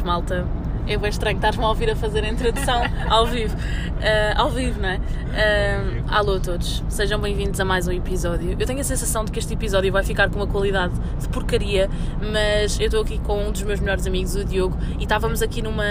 malta. 0.00 0.46
É 0.86 0.96
bem 0.96 1.10
estranho 1.10 1.36
estás-me 1.36 1.62
a 1.62 1.68
ouvir 1.68 1.90
a 1.90 1.96
fazer 1.96 2.24
a 2.24 2.28
introdução 2.28 2.82
ao 3.08 3.26
vivo. 3.26 3.56
Uh, 3.56 4.34
ao 4.34 4.50
vivo, 4.50 4.80
não 4.80 4.88
é? 4.88 4.96
Uh, 4.96 6.04
alô 6.08 6.36
a 6.36 6.40
todos, 6.40 6.82
sejam 6.88 7.20
bem-vindos 7.20 7.60
a 7.60 7.64
mais 7.64 7.86
um 7.86 7.92
episódio. 7.92 8.56
Eu 8.58 8.66
tenho 8.66 8.80
a 8.80 8.84
sensação 8.84 9.24
de 9.24 9.30
que 9.30 9.38
este 9.38 9.52
episódio 9.52 9.92
vai 9.92 10.02
ficar 10.02 10.30
com 10.30 10.36
uma 10.36 10.46
qualidade 10.46 10.94
de 11.20 11.28
porcaria, 11.28 11.88
mas 12.32 12.80
eu 12.80 12.86
estou 12.86 13.02
aqui 13.02 13.18
com 13.18 13.46
um 13.46 13.52
dos 13.52 13.62
meus 13.62 13.78
melhores 13.78 14.06
amigos, 14.06 14.34
o 14.34 14.44
Diogo, 14.44 14.76
e 14.98 15.02
estávamos 15.02 15.42
aqui 15.42 15.62
numa. 15.62 15.84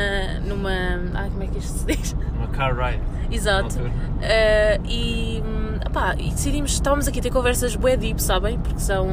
numa. 0.46 0.72
Ai, 1.14 1.30
como 1.30 1.44
é 1.44 1.48
que 1.48 1.60
isto 1.60 1.78
se 1.78 1.86
diz? 1.86 2.16
Uma 2.36 2.48
car 2.48 2.76
ride. 2.76 3.04
Exato. 3.32 3.80
Uh, 3.80 4.86
e, 4.86 5.42
epá, 5.90 6.16
e 6.18 6.30
decidimos, 6.30 6.74
estávamos 6.74 7.08
aqui 7.08 7.20
a 7.20 7.24
ter 7.24 7.32
conversas 7.32 7.76
bué 7.76 7.98
deep, 7.98 8.22
sabem? 8.22 8.60
Porque 8.60 8.80
são 8.80 9.08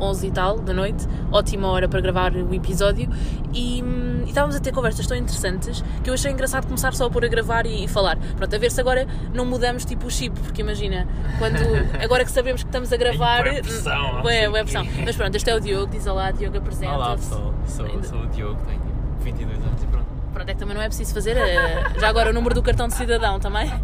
11 0.00 0.26
e 0.26 0.30
tal 0.30 0.58
da 0.58 0.72
noite, 0.72 1.06
ótima 1.30 1.68
hora 1.68 1.88
para 1.88 2.00
gravar 2.00 2.34
o 2.34 2.54
episódio. 2.54 3.08
E, 3.52 3.80
e 3.80 4.28
estávamos 4.28 4.56
a 4.56 4.60
ter 4.60 4.72
conversas 4.72 5.06
tão 5.06 5.16
interessantes 5.16 5.84
que 6.02 6.08
eu 6.08 6.14
achei 6.14 6.32
engraçado 6.32 6.66
começar 6.66 6.94
só 6.94 7.08
por 7.10 7.24
a 7.24 7.28
gravar 7.28 7.66
e, 7.66 7.84
e 7.84 7.88
falar. 7.88 8.16
Pronto, 8.36 8.54
a 8.54 8.58
ver 8.58 8.70
se 8.70 8.80
agora 8.80 9.06
não 9.34 9.44
mudamos 9.44 9.84
tipo 9.84 10.06
o 10.06 10.10
chip, 10.10 10.38
porque 10.40 10.62
imagina, 10.62 11.06
quando, 11.38 11.58
agora 12.02 12.24
que 12.24 12.30
sabemos 12.30 12.62
que 12.62 12.68
estamos 12.68 12.92
a 12.92 12.96
gravar. 12.96 13.44
bué 13.44 13.60
pressão, 13.60 14.22
quê. 14.22 14.62
pressão. 14.62 14.86
Mas 15.04 15.16
pronto, 15.16 15.34
este 15.34 15.50
é 15.50 15.54
o 15.54 15.60
Diogo, 15.60 15.92
diz 15.92 16.06
olá, 16.06 16.30
Diogo 16.30 16.56
apresenta 16.58 16.92
Olá 16.92 17.14
pessoal, 17.14 17.54
sou, 17.66 18.02
sou 18.02 18.20
o 18.20 18.26
Diogo, 18.28 18.58
tenho 18.66 18.80
22 19.20 19.58
anos 19.58 19.82
e 19.82 19.86
pronto. 19.86 20.06
Pronto, 20.32 20.48
é 20.48 20.54
que 20.54 20.60
também 20.60 20.74
não 20.74 20.82
é 20.82 20.86
preciso 20.86 21.12
fazer. 21.12 21.36
eh, 21.36 22.00
já 22.00 22.08
agora 22.08 22.30
o 22.30 22.32
número 22.32 22.54
do 22.54 22.62
cartão 22.62 22.88
de 22.88 22.94
cidadão 22.94 23.38
também. 23.38 23.70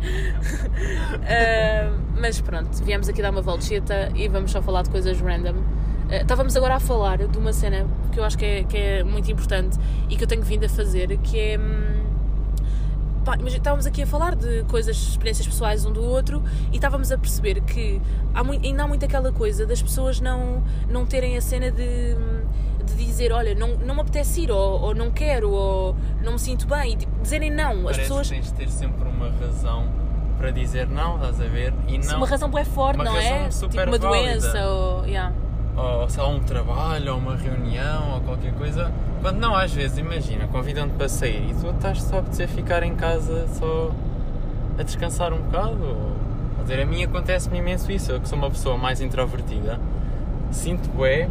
Eh, 1.31 1.91
mas 2.21 2.41
pronto, 2.41 2.83
viemos 2.83 3.09
aqui 3.09 3.23
dar 3.23 3.31
uma 3.31 3.43
volteta 3.43 4.11
e 4.15 4.29
vamos 4.29 4.51
só 4.51 4.61
falar 4.61 4.83
de 4.83 4.91
coisas 4.91 5.21
random. 5.21 5.55
Eh, 6.11 6.23
estávamos 6.23 6.57
agora 6.57 6.77
a 6.77 6.81
falar 6.81 7.19
de 7.19 7.39
uma 7.39 7.53
cena 7.53 7.87
que 8.13 8.19
eu 8.19 8.25
acho 8.25 8.37
que 8.37 8.45
é, 8.45 8.65
que 8.65 8.77
é 8.77 9.05
muito 9.05 9.31
importante 9.31 9.79
e 10.09 10.17
que 10.17 10.25
eu 10.25 10.29
tenho 10.29 10.43
vindo 10.43 10.65
a 10.65 10.69
fazer, 10.69 11.17
que 11.19 11.39
é. 11.39 11.59
hum, 11.59 12.05
pá, 13.25 13.37
estávamos 13.47 13.87
aqui 13.87 14.03
a 14.03 14.07
falar 14.07 14.35
de 14.35 14.65
coisas, 14.65 14.97
experiências 14.97 15.47
pessoais 15.47 15.85
um 15.85 15.93
do 15.93 16.03
outro 16.03 16.43
e 16.73 16.77
estávamos 16.77 17.13
a 17.13 17.19
perceber 17.19 17.61
que 17.61 18.01
há 18.35 18.43
muito, 18.43 18.67
ainda 18.67 18.85
há 18.85 18.89
muito 18.89 19.05
aquela 19.05 19.33
coisa 19.33 19.67
das 19.67 19.83
pessoas 19.83 20.21
não, 20.21 20.63
não 20.89 21.05
terem 21.05 21.37
a 21.37 21.41
cena 21.41 21.71
de, 21.71 22.15
de 22.85 23.05
dizer, 23.05 23.33
olha, 23.33 23.55
não, 23.55 23.77
não 23.77 23.95
me 23.95 24.01
apetece 24.01 24.43
ir, 24.43 24.51
ou, 24.51 24.81
ou 24.81 24.95
não 24.95 25.11
quero, 25.11 25.51
ou 25.51 25.95
não 26.23 26.33
me 26.33 26.39
sinto 26.39 26.67
bem, 26.67 26.95
e 26.95 26.97
tipo, 26.97 27.13
dizerem 27.23 27.51
não. 27.51 27.89
As 27.89 27.97
Parece 27.97 28.01
pessoas. 28.01 28.29
que 28.29 28.35
tens 28.35 28.47
de 28.47 28.55
ter 28.55 28.69
sempre 28.71 29.09
uma 29.09 29.31
razão 29.31 30.08
para 30.39 30.51
dizer 30.51 30.89
não, 30.89 31.17
estás 31.17 31.41
a 31.41 31.45
ver? 31.45 31.75
E 31.89 31.99
não, 31.99 32.17
Uma 32.17 32.27
razão 32.27 32.51
bem 32.51 32.65
forte, 32.65 32.95
uma 32.97 33.05
não 33.05 33.17
é? 33.17 33.31
razão 33.45 33.53
super 33.53 33.87
tipo 33.87 33.97
uma 33.97 33.99
válida. 33.99 34.41
doença, 34.41 34.67
ou. 34.69 35.05
yeah. 35.07 35.33
ou 35.77 36.09
sei 36.09 36.23
lá, 36.23 36.29
um 36.29 36.41
trabalho, 36.41 37.13
ou 37.13 37.19
uma 37.19 37.37
reunião, 37.37 38.15
ou 38.15 38.21
qualquer 38.21 38.53
coisa. 38.55 38.93
Quando 39.21 39.39
não, 39.39 39.55
às 39.55 39.73
vezes, 39.73 39.99
imagina, 39.99 40.47
convidam-te 40.47 40.95
para 40.95 41.09
sair 41.09 41.51
e 41.51 41.55
tu 41.55 41.69
estás 41.71 42.03
só 42.03 42.17
a 42.17 42.19
apetecer 42.21 42.49
ficar 42.49 42.83
em 42.85 42.95
casa 42.95 43.49
só 43.59 43.91
a 44.79 44.83
descansar 44.83 45.33
um 45.33 45.39
bocado. 45.43 45.83
Ou, 45.83 46.13
quer 46.57 46.63
dizer, 46.63 46.83
a 46.83 46.87
mim 46.87 47.03
acontece-me 47.03 47.59
imenso 47.59 47.91
isso. 47.91 48.13
Eu 48.13 48.21
que 48.21 48.29
sou 48.29 48.39
uma 48.39 48.49
pessoa 48.51 48.77
mais 48.77 49.01
introvertida, 49.01 49.81
sinto 50.53 51.05
é. 51.05 51.29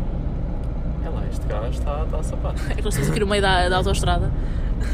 É 1.06 1.10
lá, 1.10 1.24
este 1.32 1.48
gajo 1.48 1.70
está, 1.70 2.04
está 2.04 2.18
a 2.18 2.24
sapar. 2.24 2.54
É 2.70 2.76
que 2.76 2.82
nós 2.84 2.94
estamos 2.94 3.10
aqui 3.10 3.20
no 3.22 3.28
meio 3.28 3.42
da, 3.42 3.70
da 3.70 3.78
autostrada. 3.78 4.30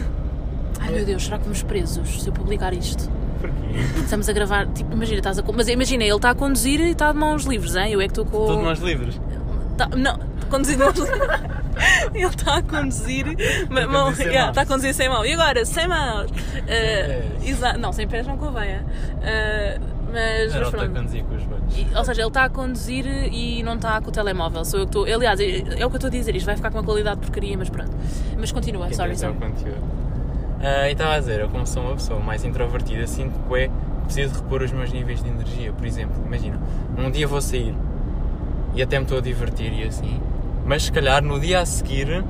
Ai 0.80 0.91
meu 0.91 1.06
Deus, 1.06 1.23
será 1.23 1.38
que 1.39 1.45
vamos 1.45 1.64
presos 1.64 2.22
se 2.22 2.30
eu 2.30 2.34
publicar 2.34 2.73
isto? 2.73 3.09
Porquê? 3.52 3.80
Estamos 4.03 4.30
a 4.30 4.33
gravar, 4.33 4.67
tipo, 4.67 4.94
imagina, 4.94 5.17
estás 5.17 5.38
a. 5.39 5.44
Mas 5.53 5.67
imagina, 5.67 6.03
ele 6.03 6.16
está 6.16 6.30
a 6.30 6.36
conduzir 6.36 6.80
e 6.80 6.91
está 6.91 7.11
de 7.11 7.17
mãos 7.17 7.44
livres, 7.44 7.75
hein? 7.75 7.91
Eu 7.91 8.00
é 8.01 8.06
que 8.06 8.12
estou 8.12 8.25
com. 8.25 8.41
Estou 8.41 8.57
de 8.57 8.63
mãos 8.63 8.79
livres. 8.79 9.19
Tá- 9.78 9.90
não, 9.95 10.17
conduzir 10.50 10.78
de 10.78 10.84
mãos 10.84 10.95
livres. 10.97 11.19
Ele 12.13 12.25
está 12.25 12.57
a 12.57 12.62
conduzir. 12.62 13.25
ma- 13.69 13.81
a 13.81 13.88
mão- 13.88 14.12
yeah. 14.13 14.50
Está 14.50 14.62
a 14.62 14.66
conduzir 14.66 14.94
sem 14.94 15.09
mão. 15.09 15.25
E 15.25 15.34
agora? 15.34 15.66
Sem 15.66 15.88
mãos. 15.88 16.29
Uh, 16.31 17.44
exa- 17.50 17.73
não, 17.78 17.91
sem 17.91 18.07
pés 18.07 18.25
não 18.28 18.38
convém. 18.38 18.75
uh, 18.78 19.94
mas, 20.13 20.53
mas 20.53 20.67
a 20.67 20.69
pronto. 20.72 20.91
conduzir 20.94 21.23
com 21.23 21.35
os 21.35 21.44
banhos. 21.44 21.75
E- 21.75 21.88
Ou 21.97 22.06
seja, 22.06 22.22
ele 22.22 22.28
está 22.28 22.44
a 22.46 22.50
conduzir 22.50 23.06
e 23.07 23.63
não 23.63 23.73
está 23.75 24.00
com 24.00 24.09
o 24.09 24.12
telemóvel. 24.12 24.63
Sou 24.63 24.79
eu 24.81 24.85
que 24.85 24.90
estou. 25.00 25.06
Aliás, 25.16 25.40
é 25.40 25.46
é 25.57 25.85
o 25.85 25.90
que 25.90 25.96
eu 25.96 25.96
estou 25.96 26.07
a 26.07 26.12
dizer. 26.12 26.35
Isto 26.35 26.46
vai 26.46 26.56
ficar 26.56 26.69
com 26.69 26.78
uma 26.78 26.84
qualidade 26.84 27.19
de 27.19 27.25
porcaria, 27.25 27.57
mas 27.57 27.69
pronto. 27.69 27.91
Mas 28.38 28.51
continua, 28.51 28.85
Quem 28.85 28.96
sorry, 28.96 29.09
pensa 29.09 29.25
é 29.25 29.29
o 29.29 29.34
sorry. 29.34 29.51
conteúdo. 29.53 30.03
Ah, 30.63 30.88
e 30.88 30.94
estava 30.94 31.16
a 31.16 31.19
dizer, 31.19 31.41
eu 31.41 31.50
como 31.50 31.68
sou 31.68 31.84
uma 31.84 31.96
pessoa 31.96 32.19
mais 32.22 32.46
introvertida, 32.46 33.06
sinto 33.06 33.38
que 33.47 33.56
é 33.56 33.69
preciso 34.06 34.35
repor 34.35 34.62
os 34.62 34.72
meus 34.72 34.94
níveis 34.94 35.22
de 35.22 35.29
energia. 35.29 35.74
Por 35.74 35.85
exemplo, 35.85 36.16
imagina, 36.25 36.57
um 36.97 37.12
dia 37.12 37.28
vou 37.28 37.41
sair 37.41 37.75
e 38.73 38.81
até 38.81 38.97
me 38.97 39.03
estou 39.03 39.18
a 39.18 39.22
divertir 39.22 39.73
e 39.73 39.84
assim, 39.84 40.22
mas 40.66 40.84
se 40.84 40.91
calhar 40.91 41.22
no 41.22 41.38
dia 41.38 41.59
a 41.59 41.66
seguir 41.66 42.23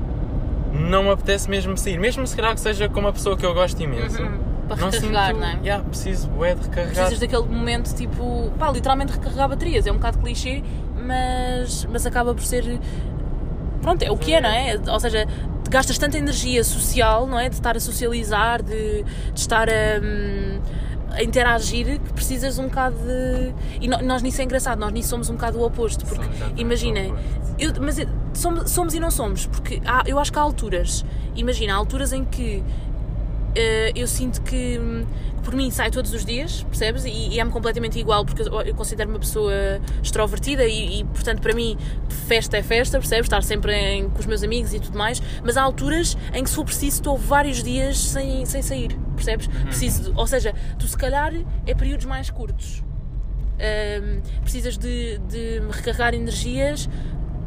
não 0.73 1.03
me 1.03 1.09
apetece 1.11 1.47
mesmo 1.47 1.77
sair, 1.77 1.99
mesmo 1.99 2.25
se 2.25 2.35
calhar 2.35 2.55
que 2.55 2.59
seja 2.59 2.89
com 2.89 2.99
uma 2.99 3.13
pessoa 3.13 3.37
que 3.37 3.45
eu 3.45 3.53
gosto 3.53 3.79
imenso. 3.79 4.21
Uhum. 4.21 4.39
Para 4.67 4.77
não 4.77 4.89
recarregar, 4.89 5.27
sinto, 5.27 5.39
não 5.39 5.47
é? 5.47 5.59
Yeah, 5.61 5.83
preciso 5.83 6.43
é 6.43 6.55
de 6.55 6.61
recarregar. 6.63 6.95
Precisas 6.95 7.19
daquele 7.19 7.43
momento 7.43 7.93
tipo. 7.93 8.51
pá, 8.57 8.71
literalmente 8.71 9.11
recarregar 9.11 9.49
baterias. 9.49 9.85
É 9.85 9.91
um 9.91 9.95
bocado 9.95 10.17
clichê, 10.19 10.63
mas, 10.95 11.85
mas 11.91 12.05
acaba 12.05 12.33
por 12.33 12.43
ser. 12.43 12.79
Pronto, 13.81 14.01
é 14.01 14.09
o 14.09 14.17
que 14.17 14.33
é, 14.33 14.41
não 14.41 14.49
é? 14.49 14.79
Ou 14.87 14.99
seja, 14.99 15.27
gastas 15.73 15.97
tanta 15.97 16.17
energia 16.17 16.63
social, 16.63 17.25
não 17.27 17.39
é? 17.39 17.49
De 17.49 17.55
estar 17.55 17.75
a 17.75 17.79
socializar, 17.79 18.61
de, 18.61 19.03
de 19.03 19.39
estar 19.39 19.67
a. 19.69 19.99
hum, 20.01 20.61
a 21.15 21.21
interagir 21.21 21.99
que 22.01 22.11
precisas 22.13 22.57
um 22.57 22.63
bocado 22.67 22.95
de. 22.97 23.53
E 23.81 23.87
nós 23.87 24.21
nisso 24.23 24.41
é 24.41 24.45
engraçado, 24.45 24.79
nós 24.79 24.91
nisso 24.91 25.09
somos 25.09 25.29
um 25.29 25.33
bocado 25.33 25.59
o 25.59 25.63
oposto, 25.65 26.03
porque 26.05 26.25
eu, 27.59 27.71
mas 27.79 27.99
eu- 27.99 28.07
somos, 28.33 28.71
somos 28.71 28.93
e 28.95 28.99
não 28.99 29.11
somos, 29.11 29.45
porque 29.45 29.79
há, 29.85 30.01
eu 30.07 30.17
acho 30.17 30.31
que 30.33 30.39
há 30.39 30.41
alturas, 30.41 31.05
imagina, 31.35 31.73
há 31.73 31.75
alturas 31.77 32.11
em 32.13 32.25
que 32.25 32.63
eu 33.95 34.07
sinto 34.07 34.41
que 34.41 34.79
por 35.43 35.53
mim 35.55 35.69
sai 35.71 35.91
todos 35.91 36.13
os 36.13 36.23
dias, 36.23 36.63
percebes? 36.63 37.03
E, 37.03 37.09
e 37.09 37.39
é-me 37.39 37.51
completamente 37.51 37.99
igual, 37.99 38.23
porque 38.25 38.41
eu, 38.43 38.61
eu 38.61 38.73
considero 38.75 39.09
uma 39.09 39.19
pessoa 39.19 39.53
extrovertida 40.01 40.65
e, 40.65 41.01
e, 41.01 41.03
portanto, 41.03 41.41
para 41.41 41.53
mim, 41.53 41.77
festa 42.27 42.57
é 42.57 42.63
festa, 42.63 42.97
percebes? 42.97 43.25
Estar 43.25 43.43
sempre 43.43 43.73
em- 43.75 44.09
com 44.09 44.19
os 44.19 44.25
meus 44.25 44.41
amigos 44.41 44.73
e 44.73 44.79
tudo 44.79 44.97
mais, 44.97 45.21
mas 45.43 45.57
há 45.57 45.61
alturas 45.61 46.17
em 46.33 46.43
que, 46.43 46.49
se 46.49 46.55
for 46.55 46.63
preciso, 46.63 46.97
estou 46.97 47.17
vários 47.17 47.61
dias 47.61 47.97
sem, 47.97 48.45
sem 48.45 48.61
sair, 48.61 48.97
percebes? 49.15 49.47
Preciso, 49.47 50.03
de- 50.13 50.17
ou 50.17 50.25
seja, 50.25 50.53
tu 50.79 50.87
se 50.87 50.95
calhar 50.97 51.33
é 51.65 51.73
períodos 51.75 52.05
mais 52.05 52.29
curtos. 52.29 52.81
Hum, 53.59 54.21
precisas 54.41 54.77
de, 54.77 55.17
de 55.29 55.59
recarregar 55.71 56.13
energias 56.15 56.89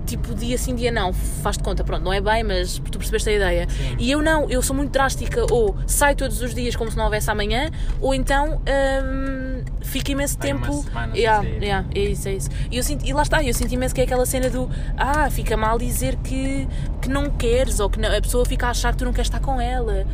tipo 0.06 0.34
dia 0.34 0.56
sim, 0.56 0.75
dia 0.75 0.91
não, 0.93 1.12
faz 1.12 1.56
de 1.59 1.62
conta, 1.65 1.84
pronto, 1.84 2.03
não 2.05 2.12
é 2.12 2.21
bem, 2.21 2.43
mas 2.44 2.78
tu 2.91 2.99
percebeste 2.99 3.28
a 3.28 3.33
ideia. 3.33 3.69
Sim. 3.69 3.97
E 3.99 4.11
eu 4.11 4.22
não, 4.22 4.49
eu 4.49 4.62
sou 4.62 4.75
muito 4.75 4.91
drástica, 4.93 5.44
ou 5.53 5.77
saio 5.87 6.17
todos 6.17 6.41
os 6.41 6.55
dias 6.55 6.75
como 6.77 6.91
se 6.91 6.97
não 6.97 7.05
houvesse 7.05 7.31
amanhã, 7.31 7.71
ou 8.00 8.15
então 8.15 8.61
hum, 9.05 9.62
fico 9.83 10.11
imenso 10.12 10.37
Ai, 10.41 10.49
tempo. 10.49 10.72
semana 10.83 11.12
sem 11.12 11.21
Yeah, 11.22 11.49
yeah, 11.49 11.89
é 11.95 11.99
isso, 12.00 12.28
é 12.28 12.33
isso. 12.34 12.50
E, 12.71 12.77
eu 12.77 12.83
sinto, 12.83 13.05
e 13.05 13.12
lá 13.12 13.22
está, 13.22 13.43
eu 13.43 13.53
sinto 13.53 13.72
imenso 13.72 13.95
que 13.95 14.00
é 14.00 14.05
aquela 14.05 14.25
cena 14.27 14.49
do 14.49 14.71
ah, 14.97 15.28
fica 15.31 15.56
mal 15.56 15.78
dizer 15.78 16.16
que, 16.16 16.66
que 17.03 17.09
não 17.09 17.31
queres, 17.31 17.81
ou 17.81 17.91
que 17.91 17.99
não- 17.99 18.15
a 18.16 18.21
pessoa 18.21 18.45
fica 18.45 18.66
a 18.66 18.71
achar 18.71 18.93
que 18.93 18.99
tu 18.99 19.05
não 19.05 19.12
queres 19.12 19.27
estar 19.28 19.41
com 19.41 19.61
ela. 19.61 20.06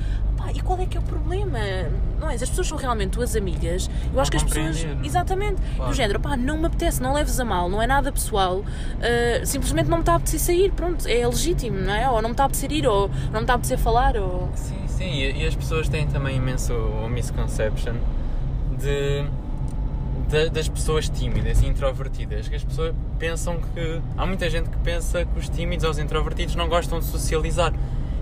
Pá, 0.42 0.50
e 0.53 0.60
qual 0.60 0.78
é 0.80 0.86
que 0.86 0.97
é 0.97 1.00
o 1.00 1.03
problema? 1.04 1.58
Não 2.19 2.28
é? 2.28 2.34
As 2.34 2.41
pessoas 2.48 2.66
são 2.66 2.76
realmente 2.76 3.10
tuas 3.10 3.36
amigas, 3.36 3.88
eu 4.12 4.20
acho 4.20 4.30
que 4.30 4.36
as 4.36 4.42
pessoas. 4.42 4.84
Exatamente. 5.04 5.60
Do 5.60 5.76
Claro. 5.76 5.92
género, 5.94 6.20
pá, 6.20 6.36
não 6.36 6.58
me 6.58 6.66
apetece, 6.66 7.00
não 7.00 7.12
leves 7.12 7.38
a 7.38 7.44
mal, 7.44 7.69
não 7.69 7.80
é 7.80 7.86
nada 7.86 8.10
pessoal, 8.10 8.58
uh, 8.58 8.64
simplesmente 9.47 9.88
não 9.88 9.98
me 9.98 10.02
está 10.02 10.14
a 10.14 10.16
apetecer 10.16 10.41
sair, 10.41 10.72
pronto, 10.72 11.06
é 11.06 11.25
legítimo, 11.26 11.78
não 11.78 11.92
é? 11.94 12.08
Ou 12.10 12.20
não 12.20 12.31
me 12.31 12.32
está 12.32 12.42
a 12.42 12.47
apetecer 12.47 12.72
ir, 12.72 12.86
ou 12.86 13.08
não 13.26 13.34
me 13.34 13.41
está 13.42 13.52
a 13.52 13.56
apetecer 13.56 13.78
falar, 13.78 14.16
ou. 14.16 14.48
Sim, 14.54 14.75
sim, 14.88 15.04
e, 15.12 15.42
e 15.42 15.47
as 15.47 15.54
pessoas 15.54 15.88
têm 15.88 16.06
também 16.08 16.37
imenso 16.37 16.75
o 16.75 17.08
misconception 17.08 17.94
de- 18.81 19.25
das 20.50 20.67
pessoas 20.67 21.11
tímidas 21.11 21.61
e 21.62 21.67
introvertidas. 21.67 22.49
Que 22.49 22.55
as 22.56 22.64
pessoas 22.64 22.94
pensam 23.19 23.61
que. 23.75 24.00
Há 24.17 24.25
muita 24.25 24.49
gente 24.49 24.70
que 24.70 24.78
pensa 24.78 25.26
que 25.26 25.38
os 25.38 25.46
tímidos 25.49 25.84
ou 25.84 25.90
os 25.90 25.99
introvertidos 25.99 26.55
não 26.55 26.69
gostam 26.70 27.00
de 27.00 27.05
socializar. 27.05 27.70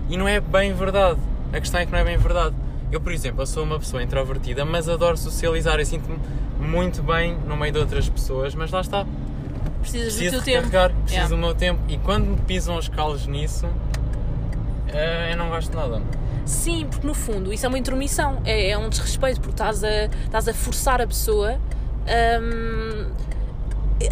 E 0.09 0.17
não 0.17 0.27
é 0.27 0.41
bem 0.41 0.73
verdade. 0.73 1.17
A 1.53 1.59
questão 1.59 1.79
é 1.81 1.85
que 1.85 1.91
não 1.91 1.99
é 1.99 2.03
bem 2.03 2.17
verdade. 2.17 2.55
Eu, 2.91 2.99
por 3.01 3.11
exemplo, 3.11 3.41
eu 3.41 3.45
sou 3.45 3.63
uma 3.63 3.79
pessoa 3.79 4.01
introvertida, 4.03 4.65
mas 4.65 4.87
adoro 4.89 5.17
socializar. 5.17 5.79
Eu 5.79 5.85
sinto-me 5.85 6.19
muito 6.59 7.01
bem 7.03 7.37
no 7.47 7.55
meio 7.55 7.71
de 7.73 7.79
outras 7.79 8.07
pessoas, 8.09 8.53
mas 8.55 8.71
lá 8.71 8.81
está. 8.81 9.05
Precisas 9.81 10.13
Preciso 10.13 10.37
do 10.39 10.43
teu 10.43 10.53
tempo. 10.61 10.69
preciso 10.69 11.13
Yeah. 11.13 11.29
do 11.29 11.37
meu 11.37 11.55
tempo. 11.55 11.79
E 11.87 11.97
quando 11.97 12.25
me 12.27 12.37
pisam 12.41 12.77
os 12.77 12.87
calos 12.87 13.25
nisso, 13.27 13.67
eh, 14.89 15.31
eu 15.33 15.37
não 15.37 15.49
gosto 15.49 15.71
de 15.71 15.75
nada. 15.77 16.01
Sim, 16.45 16.87
porque 16.89 17.05
no 17.07 17.13
fundo 17.13 17.53
isso 17.53 17.65
é 17.65 17.69
uma 17.69 17.77
intromissão, 17.79 18.41
é, 18.45 18.71
é 18.71 18.77
um 18.77 18.89
desrespeito, 18.89 19.39
porque 19.39 19.53
estás 19.53 19.83
a, 19.83 20.05
estás 20.05 20.47
a 20.47 20.53
forçar 20.53 21.01
a 21.01 21.07
pessoa. 21.07 21.59
hum, 22.41 23.07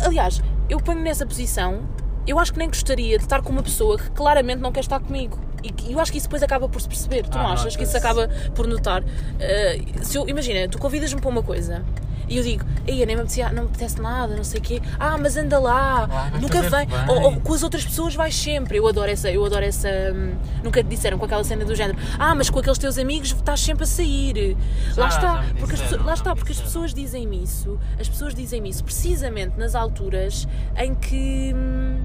aliás, 0.06 0.42
eu 0.70 0.80
ponho 0.80 1.02
nessa 1.02 1.26
posição, 1.26 1.82
eu 2.28 2.38
acho 2.40 2.54
que 2.54 2.60
nem 2.60 2.68
gostaria 2.68 3.18
de 3.18 3.24
estar 3.24 3.42
com 3.42 3.52
uma 3.52 3.64
pessoa 3.64 3.98
que 3.98 4.10
claramente 4.12 4.60
não 4.60 4.72
quer 4.72 4.82
estar 4.82 5.00
comigo. 5.00 5.40
E 5.64 5.92
eu 5.92 6.00
acho 6.00 6.12
que 6.12 6.18
isso 6.18 6.28
depois 6.28 6.44
acaba 6.44 6.68
por 6.70 6.82
se 6.82 6.88
perceber. 6.88 7.24
Tu 7.28 7.38
não 7.38 7.48
Ah, 7.48 7.54
achas 7.54 7.76
que 7.76 7.84
isso 7.84 7.98
acaba 7.98 8.30
por 8.56 8.68
notar? 8.68 9.04
Uh, 9.04 10.04
se 10.06 10.18
eu, 10.18 10.28
imagina, 10.28 10.68
tu 10.68 10.78
convidas-me 10.78 11.20
para 11.20 11.30
uma 11.30 11.44
coisa 11.44 11.84
E 12.28 12.38
eu 12.38 12.44
digo, 12.44 12.64
ei, 12.86 13.04
nem 13.08 13.16
me 13.16 13.22
apetecia, 13.24 13.52
não 13.52 13.64
me 13.64 13.70
apetece 13.70 14.00
nada, 14.00 14.36
não 14.36 14.44
sei 14.44 14.60
o 14.60 14.64
quê. 14.64 14.80
Ah, 15.00 15.18
mas 15.18 15.36
anda 15.36 15.58
lá, 15.58 16.08
Ah, 16.12 16.40
nunca 16.40 16.62
vem. 16.62 16.88
Ou, 17.08 17.22
ou 17.24 17.42
com 17.42 17.54
as 17.56 17.64
outras 17.64 17.84
pessoas 17.84 18.14
vais 18.14 18.36
sempre. 18.36 18.78
Eu 18.78 18.88
adoro 18.88 19.10
essa, 19.10 19.32
eu 19.32 19.44
adoro 19.44 19.66
essa. 19.66 19.90
hum, 20.14 20.36
nunca 20.64 20.84
te 20.84 20.90
disseram 20.90 21.18
com 21.18 21.26
aquela 21.26 21.44
cena 21.44 21.66
do 21.66 21.76
género. 21.76 21.98
Ah, 22.20 22.36
mas 22.36 22.50
com 22.52 22.60
aqueles 22.60 22.78
teus 22.78 23.00
amigos 23.00 23.32
estás 23.32 23.60
sempre 23.62 23.84
a 23.84 23.88
sair. 23.88 24.56
Já, 24.96 25.02
lá 25.02 25.08
está, 25.08 25.46
porque 25.58 25.74
as, 25.74 25.82
disseram, 25.82 26.06
lá 26.06 26.14
está, 26.14 26.36
porque 26.36 26.52
as 26.52 26.62
pessoas 26.62 26.94
dizem-me 26.94 27.42
isso. 27.44 27.80
As 28.00 28.08
pessoas 28.08 28.36
dizem-me 28.36 28.70
isso 28.70 28.84
precisamente 28.84 29.58
nas 29.58 29.74
alturas 29.74 30.48
em 30.78 30.94
que. 30.94 31.52
hum, 31.56 31.98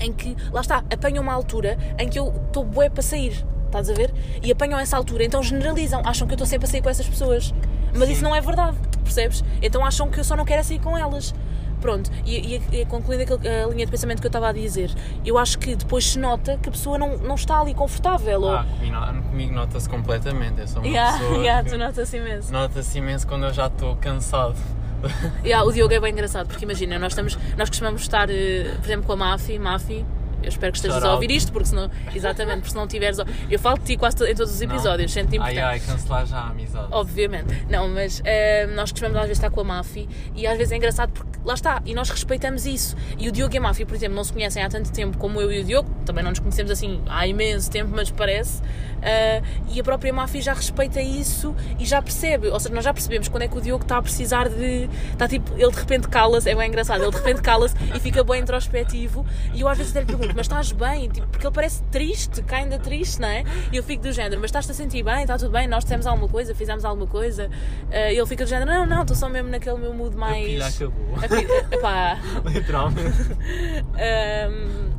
em 0.00 0.12
que, 0.12 0.36
lá 0.52 0.60
está, 0.60 0.78
apanham 0.92 1.22
uma 1.22 1.32
altura 1.32 1.76
em 1.98 2.08
que 2.08 2.18
eu 2.18 2.32
estou 2.46 2.64
bué 2.64 2.88
para 2.88 3.02
sair, 3.02 3.44
estás 3.66 3.88
a 3.90 3.94
ver? 3.94 4.12
E 4.42 4.50
apanham 4.50 4.78
essa 4.78 4.96
altura, 4.96 5.24
então 5.24 5.42
generalizam, 5.42 6.02
acham 6.04 6.26
que 6.26 6.32
eu 6.32 6.36
estou 6.36 6.46
sempre 6.46 6.66
a 6.66 6.70
sair 6.70 6.82
com 6.82 6.88
essas 6.90 7.08
pessoas. 7.08 7.54
Mas 7.94 8.06
Sim. 8.08 8.12
isso 8.14 8.24
não 8.24 8.34
é 8.34 8.40
verdade, 8.40 8.76
percebes? 9.02 9.44
Então 9.60 9.84
acham 9.84 10.08
que 10.08 10.18
eu 10.20 10.24
só 10.24 10.36
não 10.36 10.44
quero 10.44 10.60
é 10.60 10.62
sair 10.62 10.78
com 10.78 10.96
elas. 10.96 11.34
Pronto, 11.80 12.10
e, 12.26 12.56
e, 12.56 12.80
e 12.80 12.84
concluindo 12.84 13.22
aquele- 13.22 13.48
a 13.48 13.66
linha 13.68 13.86
de 13.86 13.90
pensamento 13.90 14.20
que 14.20 14.26
eu 14.26 14.28
estava 14.28 14.48
a 14.50 14.52
dizer, 14.52 14.92
eu 15.24 15.38
acho 15.38 15.58
que 15.58 15.74
depois 15.74 16.10
se 16.10 16.18
nota 16.18 16.58
que 16.58 16.68
a 16.68 16.72
pessoa 16.72 16.98
não, 16.98 17.16
não 17.16 17.34
está 17.36 17.58
ali 17.58 17.72
confortável. 17.72 18.42
ou- 18.42 18.50
Ah, 18.54 18.66
comigo, 18.78 19.22
comigo 19.30 19.54
nota-se 19.54 19.88
completamente. 19.88 20.60
Eu 20.60 20.68
sou 20.68 20.82
uma 20.82 20.88
Yeah, 20.88 21.12
pessoa 21.18 21.38
yeah, 21.38 21.68
tu 21.70 21.78
notas 21.78 22.12
imenso. 22.12 22.52
nota-se 22.52 22.98
imenso 22.98 23.26
quando 23.26 23.46
eu 23.46 23.52
já 23.54 23.66
estou 23.68 23.96
cansado. 23.96 24.56
Yeah, 25.44 25.66
o 25.66 25.72
Diogo 25.72 25.94
é 25.94 26.00
bem 26.00 26.12
engraçado, 26.12 26.46
porque 26.46 26.64
imagina, 26.64 26.98
nós, 26.98 27.12
estamos, 27.12 27.38
nós 27.56 27.68
costumamos 27.68 28.02
estar, 28.02 28.28
eh, 28.30 28.74
por 28.78 28.86
exemplo, 28.86 29.06
com 29.06 29.12
a 29.12 29.16
Mafi, 29.16 29.58
Mafi, 29.58 30.04
eu 30.42 30.48
espero 30.48 30.72
que 30.72 30.78
estejas 30.78 31.02
a 31.02 31.12
ouvir 31.14 31.30
isto, 31.30 31.52
porque 31.52 31.68
senão, 31.68 31.90
exatamente, 32.14 32.56
porque 32.58 32.70
se 32.70 32.76
não 32.76 32.86
tiveres. 32.86 33.18
Eu 33.50 33.58
falo 33.58 33.78
de 33.78 33.84
ti 33.84 33.96
quase 33.96 34.16
em 34.30 34.34
todos 34.34 34.52
os 34.54 34.60
episódios, 34.60 35.12
sente 35.12 35.38
Ai, 35.38 35.52
importante. 35.52 35.60
ai, 35.60 35.80
cancelar 35.80 36.26
já 36.26 36.36
a 36.38 36.48
amizade. 36.50 36.88
Obviamente. 36.90 37.66
Não, 37.68 37.88
mas 37.88 38.20
eh, 38.24 38.66
nós 38.74 38.90
costumamos 38.90 39.16
às 39.18 39.22
vezes 39.24 39.38
estar 39.38 39.50
com 39.50 39.60
a 39.60 39.64
Mafi 39.64 40.08
e 40.34 40.46
às 40.46 40.56
vezes 40.56 40.72
é 40.72 40.76
engraçado 40.76 41.10
porque 41.12 41.38
lá 41.44 41.54
está, 41.54 41.82
e 41.86 41.94
nós 41.94 42.10
respeitamos 42.10 42.66
isso. 42.66 42.96
E 43.18 43.28
o 43.28 43.32
Diogo 43.32 43.54
e 43.54 43.58
a 43.58 43.60
Mafi, 43.60 43.84
por 43.84 43.94
exemplo, 43.94 44.16
não 44.16 44.24
se 44.24 44.32
conhecem 44.32 44.62
há 44.62 44.68
tanto 44.68 44.90
tempo 44.92 45.16
como 45.18 45.40
eu 45.40 45.50
e 45.52 45.60
o 45.60 45.64
Diogo, 45.64 45.90
também 46.04 46.22
não 46.22 46.30
nos 46.30 46.38
conhecemos 46.38 46.70
assim 46.70 47.00
há 47.08 47.26
imenso 47.26 47.70
tempo, 47.70 47.90
mas 47.94 48.10
parece. 48.10 48.60
eh, 49.02 49.42
e 49.68 49.80
a 49.80 49.84
própria 49.84 50.12
Mafi 50.12 50.40
já 50.42 50.52
respeita 50.52 51.00
isso 51.00 51.54
e 51.78 51.84
já 51.86 52.02
percebe, 52.02 52.48
ou 52.48 52.60
seja, 52.60 52.74
nós 52.74 52.84
já 52.84 52.92
percebemos 52.92 53.28
quando 53.28 53.42
é 53.44 53.48
que 53.48 53.56
o 53.56 53.60
Diogo 53.60 53.82
está 53.82 53.96
a 53.98 54.02
precisar 54.02 54.48
de. 54.48 54.88
Está 55.12 55.26
tipo, 55.28 55.52
ele 55.56 55.70
de 55.70 55.78
repente 55.78 56.08
cala-se, 56.08 56.48
é 56.50 56.54
bem 56.54 56.68
engraçado, 56.68 57.02
ele 57.02 57.10
de 57.10 57.16
repente 57.16 57.40
cala-se 57.42 57.74
e 57.94 58.00
fica 58.00 58.22
bem 58.22 58.40
introspectivo. 58.42 59.24
E 59.54 59.60
eu 59.62 59.68
às 59.68 59.78
vezes 59.78 59.92
até 59.96 60.00
lhe 60.00 60.06
pergunto, 60.06 60.29
mas 60.34 60.46
estás 60.46 60.72
bem? 60.72 61.08
Tipo, 61.08 61.26
porque 61.28 61.46
ele 61.46 61.54
parece 61.54 61.82
triste, 61.84 62.42
cá 62.42 62.56
ainda 62.58 62.78
triste, 62.78 63.20
não 63.20 63.28
é? 63.28 63.44
E 63.72 63.76
eu 63.76 63.82
fico 63.82 64.02
do 64.02 64.12
género, 64.12 64.40
mas 64.40 64.48
estás-te 64.48 64.72
a 64.72 64.74
sentir 64.74 65.02
bem? 65.02 65.22
Está 65.22 65.36
tudo 65.38 65.50
bem? 65.50 65.66
Nós 65.68 65.84
dissemos 65.84 66.06
alguma 66.06 66.28
coisa? 66.28 66.54
Fizemos 66.54 66.84
alguma 66.84 67.06
coisa? 67.06 67.50
Eh, 67.90 68.14
ele 68.14 68.26
fica 68.26 68.44
do 68.44 68.48
género, 68.48 68.70
não, 68.70 68.86
não, 68.86 69.02
estou 69.02 69.16
só 69.16 69.28
mesmo 69.28 69.48
naquele 69.50 69.78
meu 69.78 69.92
mood 69.94 70.16
mais. 70.16 70.36
A 70.44 70.46
pilha 70.46 70.66
acabou. 70.66 71.16
A 71.16 71.28
pilha- 71.28 71.66
epá, 71.70 72.18
Literalmente. 72.44 73.36
Ahm, 73.94 74.90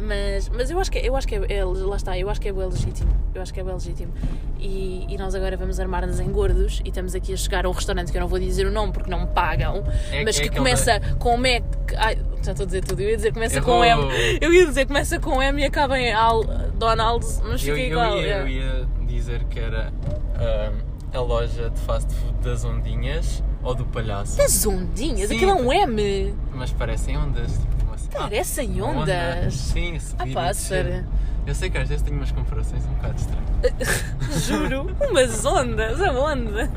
mas, 0.00 0.48
mas 0.48 0.68
eu 0.70 0.80
acho 0.80 0.90
que, 0.90 0.98
eu 0.98 1.14
acho 1.14 1.28
que 1.28 1.36
é, 1.36 1.58
é- 1.58 1.64
lá 1.64 1.96
está, 1.96 2.18
eu 2.18 2.28
acho 2.28 2.40
que 2.40 2.48
é 2.48 2.52
bem 2.52 2.64
legítimo. 2.66 3.10
Eu 3.34 3.40
acho 3.40 3.54
que 3.54 3.60
é 3.60 3.62
bem 3.64 3.72
legítimo. 3.72 4.12
E, 4.58 5.06
e 5.08 5.16
nós 5.16 5.34
agora 5.34 5.56
vamos 5.56 5.78
armar-nos 5.78 6.18
em 6.20 6.28
gordos 6.30 6.80
e 6.84 6.88
estamos 6.88 7.14
aqui 7.14 7.32
a 7.32 7.36
chegar 7.36 7.64
a 7.66 7.68
um 7.68 7.72
restaurante 7.72 8.10
que 8.10 8.16
eu 8.18 8.20
não 8.20 8.28
vou 8.28 8.38
dizer 8.38 8.66
o 8.66 8.70
nome 8.70 8.92
porque 8.92 9.08
não 9.10 9.20
me 9.20 9.26
pagam, 9.28 9.84
É- 10.10 10.24
mas 10.24 10.38
é 10.38 10.42
que 10.42 10.50
começa 10.56 11.00
com 11.18 11.36
Mac. 11.36 11.62
Ai, 11.96 12.18
já 12.42 12.52
estou 12.52 12.64
a 12.64 12.66
dizer 12.66 12.84
tudo. 12.84 13.00
Eu 13.00 13.10
ia 13.10 13.16
dizer 13.16 13.32
começa 13.32 13.60
com. 13.60 13.84
M. 13.84 14.02
Eu 14.40 14.52
ia 14.52 14.66
dizer 14.66 14.86
começa 14.86 15.18
com 15.20 15.42
M 15.42 15.60
e 15.60 15.64
acaba 15.64 15.98
em 15.98 16.12
Al, 16.12 16.44
Donald's, 16.74 17.40
mas 17.44 17.66
Eu, 17.66 17.74
fica 17.74 17.80
eu, 17.80 17.86
igual. 17.86 18.16
ia, 18.16 18.22
yeah. 18.22 18.42
eu 18.42 18.48
ia 18.48 18.88
dizer 19.06 19.44
que 19.44 19.58
era 19.60 19.92
a 21.14 21.20
loja 21.20 21.70
de 21.70 21.80
fast 21.80 22.12
food 22.14 22.34
das 22.42 22.64
ondinhas 22.64 23.42
ou 23.62 23.74
do 23.74 23.84
palhaço. 23.86 24.36
Das 24.36 24.64
ondinhas, 24.66 25.28
Sim. 25.28 25.36
aquilo 25.36 25.50
é 25.50 25.54
um 25.54 25.72
M. 25.72 26.34
Mas 26.54 26.72
parecem 26.72 27.16
ondas. 27.16 27.52
Tipo, 27.52 27.94
assim, 27.94 28.08
ah, 28.14 28.18
Parecem 28.22 28.70
uma 28.82 28.86
onda. 28.88 29.00
ondas. 29.02 29.54
Sim, 29.54 29.98
Ah, 30.18 30.26
e 30.26 30.34
descer. 30.34 30.54
sério. 30.54 31.06
Eu 31.46 31.54
sei 31.54 31.70
que 31.70 31.78
às 31.78 31.88
vezes 31.88 32.02
tenho 32.02 32.16
umas 32.16 32.30
comparações 32.30 32.84
um 32.86 32.94
bocado 32.94 33.16
estranhas. 33.16 34.04
Juro, 34.46 34.96
umas 35.10 35.44
ondas, 35.44 36.00
aonde? 36.00 36.70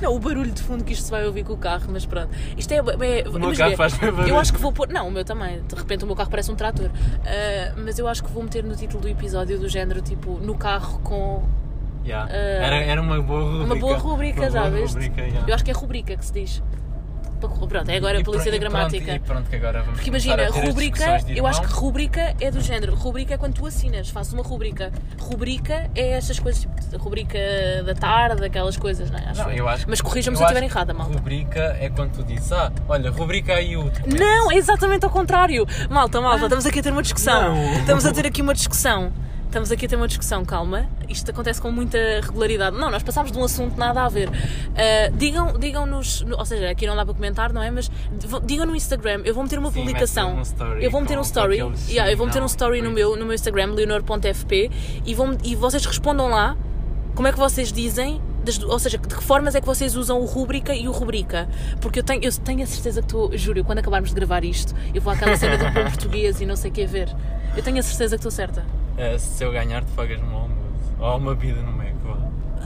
Não, 0.00 0.14
o 0.14 0.18
barulho 0.18 0.50
de 0.50 0.62
fundo 0.62 0.84
que 0.84 0.92
isto 0.92 1.04
se 1.04 1.10
vai 1.10 1.24
ouvir 1.26 1.44
com 1.44 1.52
o 1.52 1.56
carro, 1.56 1.86
mas 1.90 2.04
pronto. 2.04 2.30
Isto 2.56 2.72
é. 2.72 2.76
é 2.76 2.80
O 3.28 3.38
meu 3.38 3.54
carro 3.56 3.76
faz 3.76 3.94
barulho. 3.94 4.28
Eu 4.28 4.38
acho 4.38 4.52
que 4.52 4.60
vou 4.60 4.72
pôr. 4.72 4.88
Não, 4.88 5.08
o 5.08 5.10
meu 5.10 5.24
também. 5.24 5.62
De 5.62 5.74
repente 5.74 6.04
o 6.04 6.06
meu 6.06 6.16
carro 6.16 6.30
parece 6.30 6.50
um 6.50 6.54
trator. 6.54 6.90
Ah, 7.24 7.74
mas 7.76 7.98
eu 7.98 8.06
acho 8.08 8.22
que 8.22 8.30
vou 8.30 8.42
meter 8.42 8.64
no 8.64 8.74
título 8.74 9.02
do 9.02 9.08
episódio 9.08 9.58
do 9.58 9.68
género 9.68 10.00
tipo 10.00 10.38
no 10.38 10.56
carro 10.56 11.00
com. 11.00 11.44
Yeah. 12.04 12.30
Ah, 12.30 12.36
era, 12.36 12.76
era 12.76 13.02
uma 13.02 13.20
boa 13.20 13.42
rubrica. 13.42 13.64
Uma 13.64 13.76
boa 13.76 13.96
rubrica, 13.96 14.40
Uma 14.48 14.70
boa 14.70 14.86
rubrica, 14.86 15.22
yeah. 15.22 15.44
Eu 15.48 15.54
acho 15.54 15.64
que 15.64 15.70
é 15.70 15.74
rubrica 15.74 16.16
que 16.16 16.24
se 16.24 16.32
diz. 16.32 16.62
Pronto, 17.36 17.90
é 17.90 17.96
agora 17.96 18.18
E 18.18 18.22
a 18.22 18.24
polícia 18.24 18.50
da 18.50 18.58
gramática. 18.58 19.04
Pronto, 19.04 19.16
e 19.16 19.26
pronto, 19.26 19.50
que 19.50 19.56
agora 19.56 19.80
vamos 19.80 19.94
Porque 19.94 20.08
imagina, 20.08 20.48
rubrica, 20.50 21.20
eu 21.28 21.46
acho 21.46 21.62
que 21.62 21.68
rubrica 21.68 22.34
é 22.40 22.50
do 22.50 22.60
género. 22.60 22.94
Rubrica 22.94 23.34
é 23.34 23.36
quando 23.36 23.54
tu 23.54 23.66
assinas, 23.66 24.08
fazes 24.08 24.32
uma 24.32 24.42
rubrica. 24.42 24.92
Rubrica 25.20 25.90
é 25.94 26.10
essas 26.12 26.38
coisas, 26.38 26.62
tipo, 26.62 26.98
rubrica 26.98 27.38
da 27.84 27.94
tarde, 27.94 28.44
aquelas 28.44 28.76
coisas, 28.76 29.10
não 29.10 29.18
é? 29.18 29.26
Acho 29.26 29.42
Não, 29.42 29.52
eu. 29.52 29.68
acho 29.68 29.84
Mas 29.88 30.00
corrijam-me 30.00 30.36
se 30.36 30.42
eu 30.42 30.46
estiver 30.46 30.64
errada, 30.64 30.94
malta. 30.94 31.14
Rubrica 31.14 31.76
é 31.80 31.90
quando 31.90 32.12
tu 32.12 32.24
dizes, 32.24 32.52
ah, 32.52 32.72
olha, 32.88 33.10
rubrica 33.10 33.54
aí 33.54 33.76
o. 33.76 33.90
Não, 34.06 34.50
é 34.50 34.56
exatamente 34.56 35.04
ao 35.04 35.10
contrário. 35.10 35.66
Malta, 35.90 36.20
malta, 36.20 36.44
estamos 36.44 36.66
aqui 36.66 36.80
a 36.80 36.82
ter 36.82 36.92
uma 36.92 37.02
discussão. 37.02 37.54
Não. 37.54 37.72
Estamos 37.80 38.06
a 38.06 38.12
ter 38.12 38.26
aqui 38.26 38.42
uma 38.42 38.54
discussão. 38.54 39.12
Estamos 39.56 39.72
aqui 39.72 39.86
a 39.86 39.88
ter 39.88 39.96
uma 39.96 40.06
discussão, 40.06 40.44
calma. 40.44 40.84
Isto 41.08 41.30
acontece 41.30 41.62
com 41.62 41.70
muita 41.72 41.96
regularidade. 42.20 42.76
Não, 42.76 42.90
nós 42.90 43.02
passámos 43.02 43.32
de 43.32 43.38
um 43.38 43.44
assunto 43.44 43.74
nada 43.78 44.02
a 44.02 44.08
ver. 44.10 44.28
Ah, 44.76 45.10
digam, 45.14 45.58
digam-nos, 45.58 46.20
no- 46.20 46.36
ou 46.36 46.44
seja, 46.44 46.68
aqui 46.68 46.86
não 46.86 46.94
dá 46.94 47.06
para 47.06 47.14
comentar, 47.14 47.54
não 47.54 47.62
é? 47.62 47.70
Mas 47.70 47.90
digam 48.44 48.66
no 48.66 48.76
Instagram, 48.76 49.22
eu 49.24 49.32
vou 49.32 49.42
meter 49.42 49.58
uma 49.58 49.72
Sim, 49.72 49.80
publicação. 49.80 50.36
um 50.36 50.42
story 50.42 50.84
eu 50.84 50.90
vou 50.90 51.00
meter 51.00 51.18
um 51.18 51.22
story. 51.22 51.56
Yeah, 51.88 52.12
eu 52.12 52.18
vou 52.18 52.26
meter 52.26 52.40
um 52.40 52.42
não, 52.42 52.46
story 52.48 52.82
no 52.82 52.90
meu, 52.90 53.16
no 53.16 53.24
meu 53.24 53.32
Instagram, 53.34 53.72
leonor.fp, 53.72 54.70
e, 55.06 55.14
vão, 55.14 55.38
e 55.42 55.54
vocês 55.56 55.86
respondam 55.86 56.28
lá 56.28 56.54
como 57.14 57.26
é 57.26 57.32
que 57.32 57.38
vocês 57.38 57.72
dizem. 57.72 58.20
ou 58.68 58.78
seja, 58.78 58.98
de 58.98 59.08
que 59.08 59.24
formas 59.24 59.54
é 59.54 59.60
que 59.62 59.66
vocês 59.66 59.96
usam 59.96 60.20
o 60.20 60.26
rúbrica 60.26 60.74
e 60.74 60.86
o 60.86 60.92
rubrica? 60.92 61.48
Porque 61.80 62.00
eu 62.00 62.04
tenho, 62.04 62.22
eu 62.22 62.30
tenho 62.30 62.62
a 62.62 62.66
certeza 62.66 63.00
que 63.00 63.06
estou, 63.06 63.34
juro, 63.38 63.64
quando 63.64 63.78
acabarmos 63.78 64.10
de 64.10 64.16
gravar 64.16 64.44
isto, 64.44 64.74
eu 64.94 65.00
vou 65.00 65.10
àquela 65.14 65.34
cena 65.34 65.56
do 65.56 65.64
bom 65.72 65.82
português 65.88 66.42
e 66.42 66.44
não 66.44 66.56
sei 66.56 66.70
o 66.70 66.74
que 66.74 66.84
a 66.84 66.86
ver. 66.86 67.08
Eu 67.56 67.62
tenho 67.62 67.78
a 67.78 67.82
certeza 67.82 68.16
que 68.16 68.20
estou 68.20 68.30
certa. 68.30 68.62
Eh, 68.98 69.18
se 69.18 69.44
eu 69.44 69.52
ganhar, 69.52 69.84
tu 69.84 69.92
pagas-me 69.92 70.26
um 70.26 70.36
almoço. 70.36 70.94
Ou 70.98 71.16
uma 71.18 71.34
vida 71.34 71.60
no 71.60 71.72
Mac. 71.72 71.95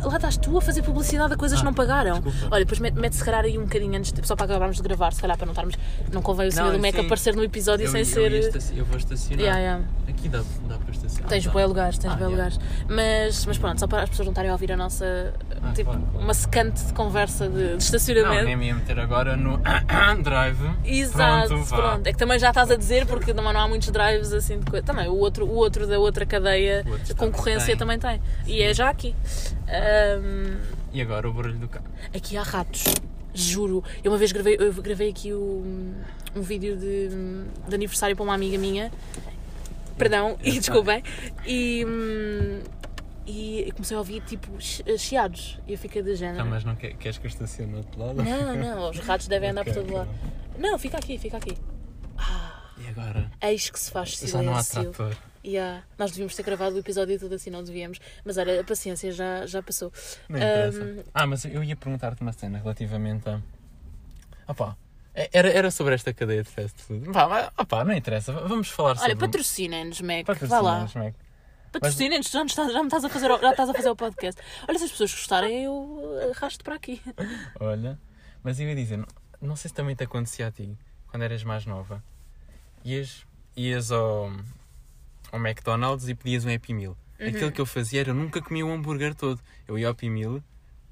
Lá 0.02 0.16
estás 0.16 0.37
tu 0.37 0.57
a 0.57 0.61
fazer 0.61 0.83
publicidade 0.83 1.33
a 1.35 1.37
coisas 1.37 1.59
que 1.59 1.64
Ah, 1.64 1.71
não 1.71 1.75
pagaram. 1.75 2.21
desculpa. 2.21 2.54
Olha, 2.54 2.64
depois 2.64 2.78
mete, 2.80 2.95
mete 2.95 3.16
se 3.16 3.25
calhar 3.25 3.45
aí 3.45 3.59
um 3.59 3.62
bocadinho 3.64 3.97
antes, 3.99 4.12
de- 4.12 4.26
só 4.26 4.35
para 4.35 4.47
acabarmos 4.47 4.76
de 4.76 4.83
gravar, 4.83 5.12
se 5.12 5.21
calhar 5.21 5.37
para 5.37 5.47
não 5.47 5.52
estarmos. 5.52 5.75
Não 6.12 6.23
convém 6.23 6.49
o 6.49 6.52
senhor 6.52 6.66
Não, 6.66 6.73
do 6.73 6.78
Mac 6.80 6.95
aparecer 6.99 7.35
no 7.35 7.45
episódio 7.45 7.85
Eu, 7.87 7.90
sem 7.90 8.00
eu 8.00 8.07
ser. 8.07 8.33
estaci- 8.33 8.78
eu 8.78 8.85
vou 8.85 8.97
estacionar. 8.97 9.40
Yeah, 9.40 9.61
yeah. 9.61 9.85
Aqui 10.09 10.28
dá, 10.28 10.42
dá 10.69 10.76
para 10.78 10.90
estacionar. 10.95 11.28
Tens 11.28 11.47
bem 11.47 11.66
lugares, 11.66 11.99
tens 11.99 12.11
Ah, 12.12 12.16
bem 12.16 12.26
yeah. 12.28 12.37
lugares. 12.37 12.61
Mas, 12.88 13.47
mas 13.47 13.59
pronto, 13.59 13.78
só 13.80 13.87
para 13.87 14.02
as 14.02 14.09
pessoas 14.11 14.26
não 14.26 14.33
estarem 14.33 14.50
a 14.50 14.54
ouvir 14.54 14.73
a 14.73 14.76
nossa. 14.76 15.33
Ah, 15.62 15.73
tipo, 15.73 15.90
claro. 15.90 16.07
uma 16.19 16.35
secante 16.35 16.85
de 16.85 16.92
conversa 16.92 17.49
de, 17.49 17.54
de 17.54 17.71
Não, 17.71 17.76
estacionamento. 17.78 18.45
nem 18.45 18.57
me 18.57 18.66
ia 18.66 18.75
meter 18.75 18.99
agora 18.99 19.37
no 19.37 19.61
drive. 20.23 20.71
Exato, 20.85 21.49
Pronto, 21.49 21.69
pronto. 21.69 22.07
É 22.07 22.12
que 22.12 22.19
também 22.19 22.38
já 22.38 22.49
estás 22.49 22.71
a 22.71 22.76
dizer, 22.76 23.07
porque 23.07 23.33
também 23.35 23.52
não 23.52 23.61
há 23.61 23.69
muitos 23.69 23.90
drives 23.90 24.33
assim 24.33 24.59
de 24.59 24.66
coisa. 24.71 24.85
Também, 24.85 25.09
o 25.09 25.14
outro, 25.16 25.47
o 25.47 25.54
outro 25.54 25.87
da 25.87 25.99
outra 25.99 26.25
cadeia, 26.26 26.83
O 26.87 26.90
outro 26.92 27.12
a 27.12 27.14
concorrência 27.16 27.76
também 27.76 27.99
tem. 27.99 28.21
E 28.47 28.62
é 28.62 28.73
já 28.75 28.88
aqui. 28.88 29.14
Ahm, 29.91 30.57
E 30.93 31.01
agora 31.01 31.29
o 31.29 31.33
barulho 31.33 31.59
do 31.59 31.69
carro. 31.69 31.85
aqui 32.15 32.37
há 32.37 32.43
ratos. 32.43 32.85
Juro. 33.33 33.83
Eu 34.03 34.11
uma 34.11 34.19
vez 34.19 34.33
gravei, 34.33 34.57
eu 34.59 34.73
gravei 34.75 35.09
aqui 35.11 35.33
o- 35.33 35.95
um 36.35 36.43
vídeo 36.43 36.77
de, 36.77 37.09
de 37.69 37.75
aniversário 37.75 38.17
para 38.17 38.25
uma 38.25 38.35
amiga 38.35 38.59
minha. 38.59 38.91
Perdão, 39.97 40.37
e 40.43 40.53
desculpem. 40.59 41.03
E, 41.47 41.85
hum, 41.87 42.61
e 43.27 43.71
comecei 43.73 43.97
a 43.97 44.01
ouvir 44.01 44.21
tipo 44.23 44.51
chi- 44.61 44.83
chiados. 44.99 45.59
E 45.69 45.73
eu 45.73 45.79
fiquei 45.79 46.03
de 46.03 46.15
género. 46.17 46.41
Ah, 46.43 46.45
mas 46.45 46.65
não 46.65 46.75
quer, 46.75 46.95
queres 46.95 47.19
que 47.19 47.27
eu 47.27 47.29
estacione 47.29 47.71
do 47.73 47.79
outro 47.79 48.01
lado? 48.01 48.23
Não, 48.23 48.57
não, 48.57 48.91
os 48.91 48.99
ratos 48.99 49.29
devem 49.29 49.51
andar 49.51 49.65
por 49.65 49.71
Ok, 49.71 49.83
todo 49.83 49.93
lado. 49.95 50.11
ok. 50.11 50.61
Não, 50.71 50.79
fica 50.79 50.99
aqui, 50.99 51.17
fica 51.19 51.37
aqui. 51.37 51.57
E 52.79 52.89
agora? 52.89 53.31
Eis 53.43 53.69
que 53.71 53.79
se 53.79 53.91
faz 53.91 54.11
Já 54.25 54.43
não 54.43 54.55
há 54.57 54.63
silêncio. 54.63 54.93
trator. 54.93 55.17
Yeah. 55.45 55.83
Nós 55.99 56.11
devíamos 56.11 56.35
ter 56.35 56.43
gravado 56.43 56.77
o 56.77 56.79
episódio 56.81 57.19
todo 57.19 57.35
assim, 57.35 57.49
não 57.51 57.63
devíamos. 57.65 57.99
Mas 58.25 58.37
olha, 58.37 58.61
a 58.61 58.65
paciência 58.65 59.11
já, 59.13 59.47
já 59.47 59.63
passou. 59.63 59.93
Não 60.29 60.37
interessa. 60.39 60.83
Ahm, 60.83 61.03
Ah, 61.15 61.27
mas 61.27 61.45
eu 61.47 61.65
ia 61.65 61.77
perguntar-te 61.77 62.21
uma 62.21 62.33
cena 62.33 62.59
relativamente 62.59 63.29
a. 63.29 63.41
Opá, 64.47 64.77
era, 65.15 65.49
era 65.49 65.71
sobre 65.71 65.95
esta 65.95 66.13
cadeia 66.13 66.43
de 66.43 66.51
fast 66.51 66.83
food. 66.83 67.11
Pá, 67.13 67.29
mas, 67.29 67.51
opá, 67.59 67.85
não 67.85 67.95
interessa. 67.95 68.33
Vamos 68.33 68.69
falar 68.69 68.97
sobre. 68.97 69.13
Olha, 69.13 69.19
patrocinem-nos, 69.21 70.01
Mac. 70.03 70.27
Lá. 70.51 70.87
Mac. 70.97 71.15
Patrocinem-nos, 71.73 72.29
já, 72.31 72.45
estás- 72.45 72.73
já 72.73 72.81
me 72.81 72.87
estás 72.89 73.05
a 73.05 73.09
fazer, 73.09 73.29
já 73.29 73.51
estás 73.51 73.69
a 73.71 73.75
fazer 73.75 73.91
o 73.91 73.97
podcast. 73.97 74.41
Olha, 74.69 74.79
se 74.79 74.85
as 74.87 74.91
pessoas 74.91 75.13
gostarem, 75.13 75.65
eu 75.65 76.03
arrasto 76.37 76.65
para 76.65 76.75
aqui. 76.75 77.01
Olha, 77.61 77.99
mas 78.43 78.59
eu 78.59 78.69
ia 78.69 78.75
dizer, 78.75 78.97
não, 78.99 79.07
não 79.41 79.55
sei 79.57 79.69
se 79.69 79.75
também 79.75 79.95
te 79.95 80.03
acontecia 80.05 80.49
a 80.49 80.51
ti, 80.51 80.77
quando 81.09 81.23
eras 81.23 81.45
mais 81.45 81.65
nova. 81.67 82.03
Ias, 82.85 83.25
ias 83.57 83.93
ao, 83.93 84.33
ao 85.33 85.39
McDonald's 85.41 86.09
e 86.09 86.15
pedias 86.15 86.45
um 86.45 86.55
Happy 86.55 86.73
Meal. 86.75 86.97
Uhum. 87.21 87.27
Aquilo 87.29 87.53
que 87.53 87.61
eu 87.61 87.67
fazia 87.67 88.01
era, 88.01 88.11
eu 88.11 88.15
nunca 88.15 88.41
comia 88.41 88.65
o 88.65 88.71
hambúrguer 88.73 89.15
todo. 89.15 89.41
Eu 89.69 89.79
ia 89.79 89.87
ao 89.87 89.93
Happy 89.93 90.09
Meal, 90.09 90.43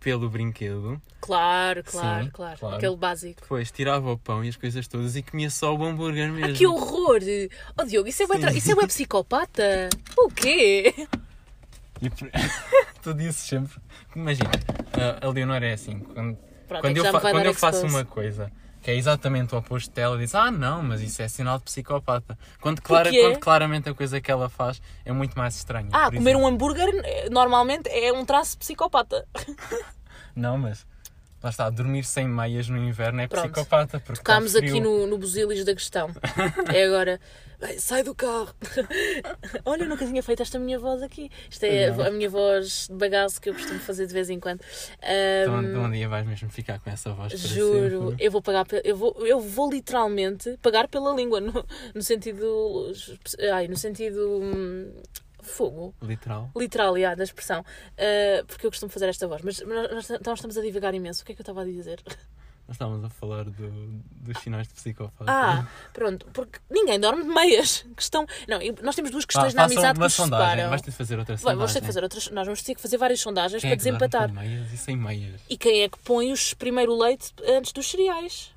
pelo 0.00 0.28
brinquedo, 0.30 1.00
Claro, 1.20 1.82
claro, 1.84 2.24
Sim, 2.24 2.30
claro, 2.30 2.58
claro. 2.58 2.76
Aquele 2.76 2.96
básico. 2.96 3.40
depois 3.42 3.70
tirava 3.72 4.12
o 4.12 4.16
pão 4.18 4.44
e 4.44 4.48
as 4.48 4.56
coisas 4.56 4.86
todas 4.86 5.16
e 5.16 5.22
comia 5.22 5.50
só 5.50 5.74
o 5.74 5.84
hambúrguer 5.84 6.30
mesmo. 6.32 6.52
Ah, 6.54 6.56
que 6.56 6.66
horror! 6.66 7.18
Oh 7.76 7.84
Diogo, 7.84 8.08
isso 8.08 8.22
é, 8.22 8.26
tra- 8.38 8.52
isso 8.52 8.70
é 8.70 8.74
bué 8.74 8.86
psicopata? 8.86 9.88
O 10.16 10.28
quê? 10.30 10.94
E 12.00 12.08
por- 12.10 12.30
tu 13.02 13.12
dizes 13.14 13.36
sempre. 13.36 13.76
Imagina, 14.14 14.50
a- 15.20 15.26
a 15.26 15.30
Leonor 15.30 15.62
é 15.62 15.72
assim. 15.72 15.98
Quando, 15.98 16.36
Pronto, 16.68 16.78
é 16.78 16.80
quando 16.88 16.96
eu, 16.98 17.04
fa- 17.12 17.20
quando 17.20 17.46
eu 17.46 17.54
faço 17.54 17.86
uma 17.86 18.04
coisa 18.04 18.52
que 18.82 18.90
é 18.90 18.94
exatamente 18.94 19.54
o 19.54 19.58
oposto 19.58 19.90
dela, 19.94 20.16
diz: 20.18 20.34
Ah, 20.34 20.50
não, 20.50 20.82
mas 20.82 21.00
isso 21.00 21.20
é 21.22 21.28
sinal 21.28 21.58
de 21.58 21.64
psicopata. 21.64 22.38
Quando, 22.60 22.80
clara, 22.80 23.10
quando 23.10 23.38
claramente 23.38 23.88
a 23.88 23.94
coisa 23.94 24.20
que 24.20 24.30
ela 24.30 24.48
faz 24.48 24.80
é 25.04 25.12
muito 25.12 25.36
mais 25.36 25.56
estranha. 25.56 25.88
Ah, 25.92 26.06
comer 26.06 26.20
exemplo- 26.20 26.42
um 26.42 26.46
hambúrguer 26.46 26.88
eh, 27.04 27.28
normalmente 27.30 27.88
é 27.88 28.12
um 28.12 28.24
traço 28.24 28.56
psicopata. 28.58 29.26
Não, 30.34 30.56
mas. 30.58 30.86
Lá 31.42 31.50
está, 31.50 31.70
dormir 31.70 32.04
sem 32.04 32.26
meias 32.26 32.68
no 32.68 32.76
inverno 32.78 33.20
é 33.20 33.28
Pronto. 33.28 33.44
psicopata. 33.52 34.00
Porque 34.00 34.18
Tocámos 34.18 34.48
está 34.54 34.58
frio. 34.58 34.72
aqui 34.72 34.80
no, 34.80 35.06
no 35.06 35.16
busilis 35.18 35.64
da 35.64 35.74
questão. 35.74 36.10
É 36.74 36.84
agora. 36.84 37.20
"Bem, 37.60 37.78
sai 37.78 38.02
do 38.04 38.14
carro. 38.14 38.54
Olha, 39.64 39.82
eu 39.82 39.88
nunca 39.88 40.04
tinha 40.06 40.22
feito 40.22 40.42
esta 40.42 40.58
minha 40.58 40.78
voz 40.78 41.02
aqui. 41.02 41.30
Isto 41.50 41.64
é 41.64 41.90
Não. 41.90 42.04
a 42.06 42.10
minha 42.10 42.28
voz 42.30 42.86
de 42.88 42.94
bagaço 42.94 43.40
que 43.40 43.50
eu 43.50 43.54
costumo 43.54 43.78
fazer 43.80 44.06
de 44.06 44.12
vez 44.12 44.30
em 44.30 44.38
quando. 44.38 44.60
Então, 44.98 45.54
Ahm, 45.56 45.64
então 45.70 45.82
um 45.84 45.90
dia 45.90 46.08
vais 46.08 46.26
mesmo 46.26 46.48
ficar 46.50 46.78
com 46.80 46.88
essa 46.90 47.12
voz 47.12 47.32
Juro, 47.32 48.14
eu 48.18 48.30
vou 48.30 48.40
pagar, 48.42 48.64
eu 48.84 48.96
vou, 48.96 49.14
eu 49.26 49.40
vou 49.40 49.70
literalmente 49.70 50.56
pagar 50.62 50.86
pela 50.88 51.12
língua, 51.14 51.40
no, 51.40 51.64
no 51.94 52.02
sentido, 52.02 52.92
ai, 53.52 53.66
no 53.66 53.76
sentido 53.76 54.40
hum, 54.40 54.92
fogo, 55.48 55.94
Literal. 56.02 56.50
literal, 56.56 56.96
yeah, 56.96 57.16
da 57.16 57.24
expressão, 57.24 57.64
Ah, 57.98 58.44
porque 58.46 58.66
eu 58.66 58.70
costumo 58.70 58.90
fazer 58.90 59.08
esta 59.08 59.26
voz, 59.26 59.42
mas 59.42 59.60
nós, 59.60 59.90
nós- 59.90 60.10
então 60.10 60.30
nós 60.32 60.38
estamos 60.38 60.56
a 60.56 60.62
divagar 60.62 60.94
imenso, 60.94 61.22
o 61.22 61.26
que 61.26 61.32
é 61.32 61.34
que 61.34 61.40
eu 61.40 61.44
estava 61.44 61.62
a 61.62 61.64
dizer? 61.64 62.00
Nós 62.68 62.74
estávamos 62.74 63.02
a 63.02 63.08
falar 63.08 63.44
do- 63.44 64.02
dos 64.10 64.38
sinais 64.42 64.68
de 64.68 64.74
psicopata. 64.74 65.24
Ah, 65.26 65.66
pronto, 65.94 66.26
porque 66.34 66.58
ninguém 66.70 67.00
dorme 67.00 67.22
de 67.22 67.28
meias, 67.30 67.86
questão, 67.96 68.26
não, 68.46 68.58
nós 68.82 68.94
temos 68.94 69.10
duas 69.10 69.24
Ah, 69.24 69.26
questões 69.26 69.54
na 69.54 69.62
façam 69.62 69.76
amizade 69.78 69.98
que 69.98 70.04
nos 70.04 70.12
sondagem. 70.12 70.48
separam. 70.50 70.68
Vais 70.68 70.82
ter 70.82 70.90
de 70.90 70.96
fazer 70.98 71.18
outra 71.18 71.36
sondagem. 71.38 71.56
vamos 71.58 71.72
ter 71.72 71.80
que 71.80 71.86
fazer 71.86 72.02
outras, 72.02 72.30
nós 72.30 72.46
vamos 72.46 72.62
ter 72.62 72.74
que 72.74 72.80
fazer 72.82 72.96
várias 72.98 73.20
sondagens 73.20 73.62
Quem 73.62 73.70
para 73.70 73.74
é 73.74 73.78
que 73.78 73.84
dorme 73.84 73.98
desempatar. 73.98 74.32
meias 74.34 74.70
e 74.72 74.76
sem 74.76 74.96
meias? 74.98 75.40
E 75.48 75.56
quem 75.56 75.80
é 75.80 75.88
que 75.88 75.98
põe 76.00 76.30
os 76.30 76.52
primeiro 76.52 76.94
leite 76.94 77.32
antes 77.46 77.72
dos 77.72 77.90
cereais? 77.90 78.52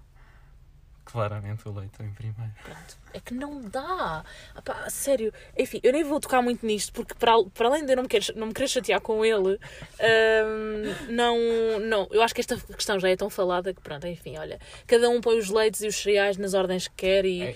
Claramente 1.11 1.67
o 1.67 1.73
leite 1.73 2.01
em 2.01 2.11
primeiro. 2.13 2.53
Pronto. 2.63 2.97
É 3.13 3.19
que 3.19 3.33
não 3.33 3.61
dá. 3.61 4.23
Ah 4.55 4.61
pá, 4.61 4.83
a 4.85 4.89
sério. 4.89 5.33
Enfim, 5.57 5.79
eu 5.83 5.91
nem 5.91 6.03
vou 6.03 6.19
tocar 6.19 6.41
muito 6.41 6.65
nisto, 6.65 6.93
porque 6.93 7.13
para, 7.13 7.33
para 7.53 7.67
além 7.67 7.85
de 7.85 7.91
eu 7.91 7.97
não 7.97 8.03
me, 8.03 8.09
querer, 8.09 8.33
não 8.35 8.47
me 8.47 8.53
querer 8.53 8.67
chatear 8.67 9.01
com 9.01 9.25
ele, 9.25 9.59
hum, 9.99 10.95
não, 11.09 11.79
não. 11.79 12.07
Eu 12.11 12.21
acho 12.21 12.33
que 12.33 12.41
esta 12.41 12.55
questão 12.57 12.99
já 12.99 13.09
é 13.09 13.15
tão 13.15 13.29
falada 13.29 13.73
que, 13.73 13.81
pronto, 13.81 14.07
enfim, 14.07 14.37
olha. 14.37 14.59
Cada 14.87 15.09
um 15.09 15.19
põe 15.19 15.37
os 15.37 15.49
leites 15.49 15.81
e 15.81 15.87
os 15.87 15.95
cereais 15.95 16.37
nas 16.37 16.53
ordens 16.53 16.87
que 16.87 16.95
quer 16.95 17.25
e. 17.25 17.41
É. 17.43 17.55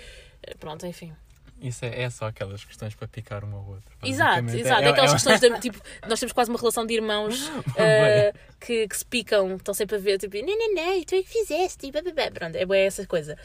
Pronto, 0.59 0.85
enfim. 0.85 1.13
Isso 1.61 1.85
é, 1.85 2.03
é 2.03 2.09
só 2.09 2.27
aquelas 2.27 2.63
questões 2.63 2.93
para 2.93 3.07
picar 3.07 3.43
um 3.43 3.55
ao 3.55 3.65
outro. 3.65 3.89
Exato, 4.03 4.49
exato. 4.49 4.83
É, 4.83 4.89
aquelas 4.89 5.11
é- 5.11 5.13
questões 5.13 5.39
de, 5.39 5.49
tipo, 5.61 5.81
nós 6.07 6.19
temos 6.19 6.33
quase 6.33 6.49
uma 6.49 6.59
relação 6.59 6.85
de 6.85 6.93
irmãos 6.93 7.49
ah, 7.77 8.37
que, 8.59 8.87
que 8.87 8.97
se 8.97 9.05
picam, 9.05 9.55
estão 9.55 9.73
sempre 9.73 9.95
a 9.95 9.99
ver, 9.99 10.17
tipo, 10.17 10.35
não, 10.37 10.57
não, 10.57 10.73
não, 10.73 11.03
tu 11.03 11.15
é 11.15 11.23
que 11.23 11.29
fizeste, 11.29 11.87
e 11.87 11.91
blá, 11.91 12.01
blá, 12.01 12.11
blá. 12.11 12.31
pronto, 12.31 12.55
é 12.55 12.65
boa 12.65 12.77
essa 12.77 13.05
coisa. 13.07 13.37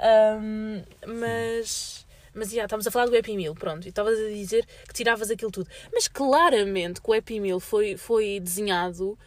Ahm, 0.00 0.82
mas, 1.06 2.06
mas, 2.34 2.50
já, 2.50 2.64
estávamos 2.64 2.86
a 2.86 2.90
falar 2.90 3.06
do 3.06 3.16
Happy 3.16 3.36
Meal, 3.36 3.54
pronto, 3.54 3.84
e 3.84 3.90
estavas 3.90 4.18
a 4.18 4.28
dizer 4.28 4.66
que 4.86 4.94
tiravas 4.94 5.30
aquilo 5.30 5.50
tudo. 5.50 5.68
Mas 5.92 6.08
claramente 6.08 7.02
que 7.02 7.10
o 7.10 7.14
Happy 7.14 7.38
Meal 7.38 7.60
foi, 7.60 7.96
foi 7.96 8.40
desenhado 8.40 9.18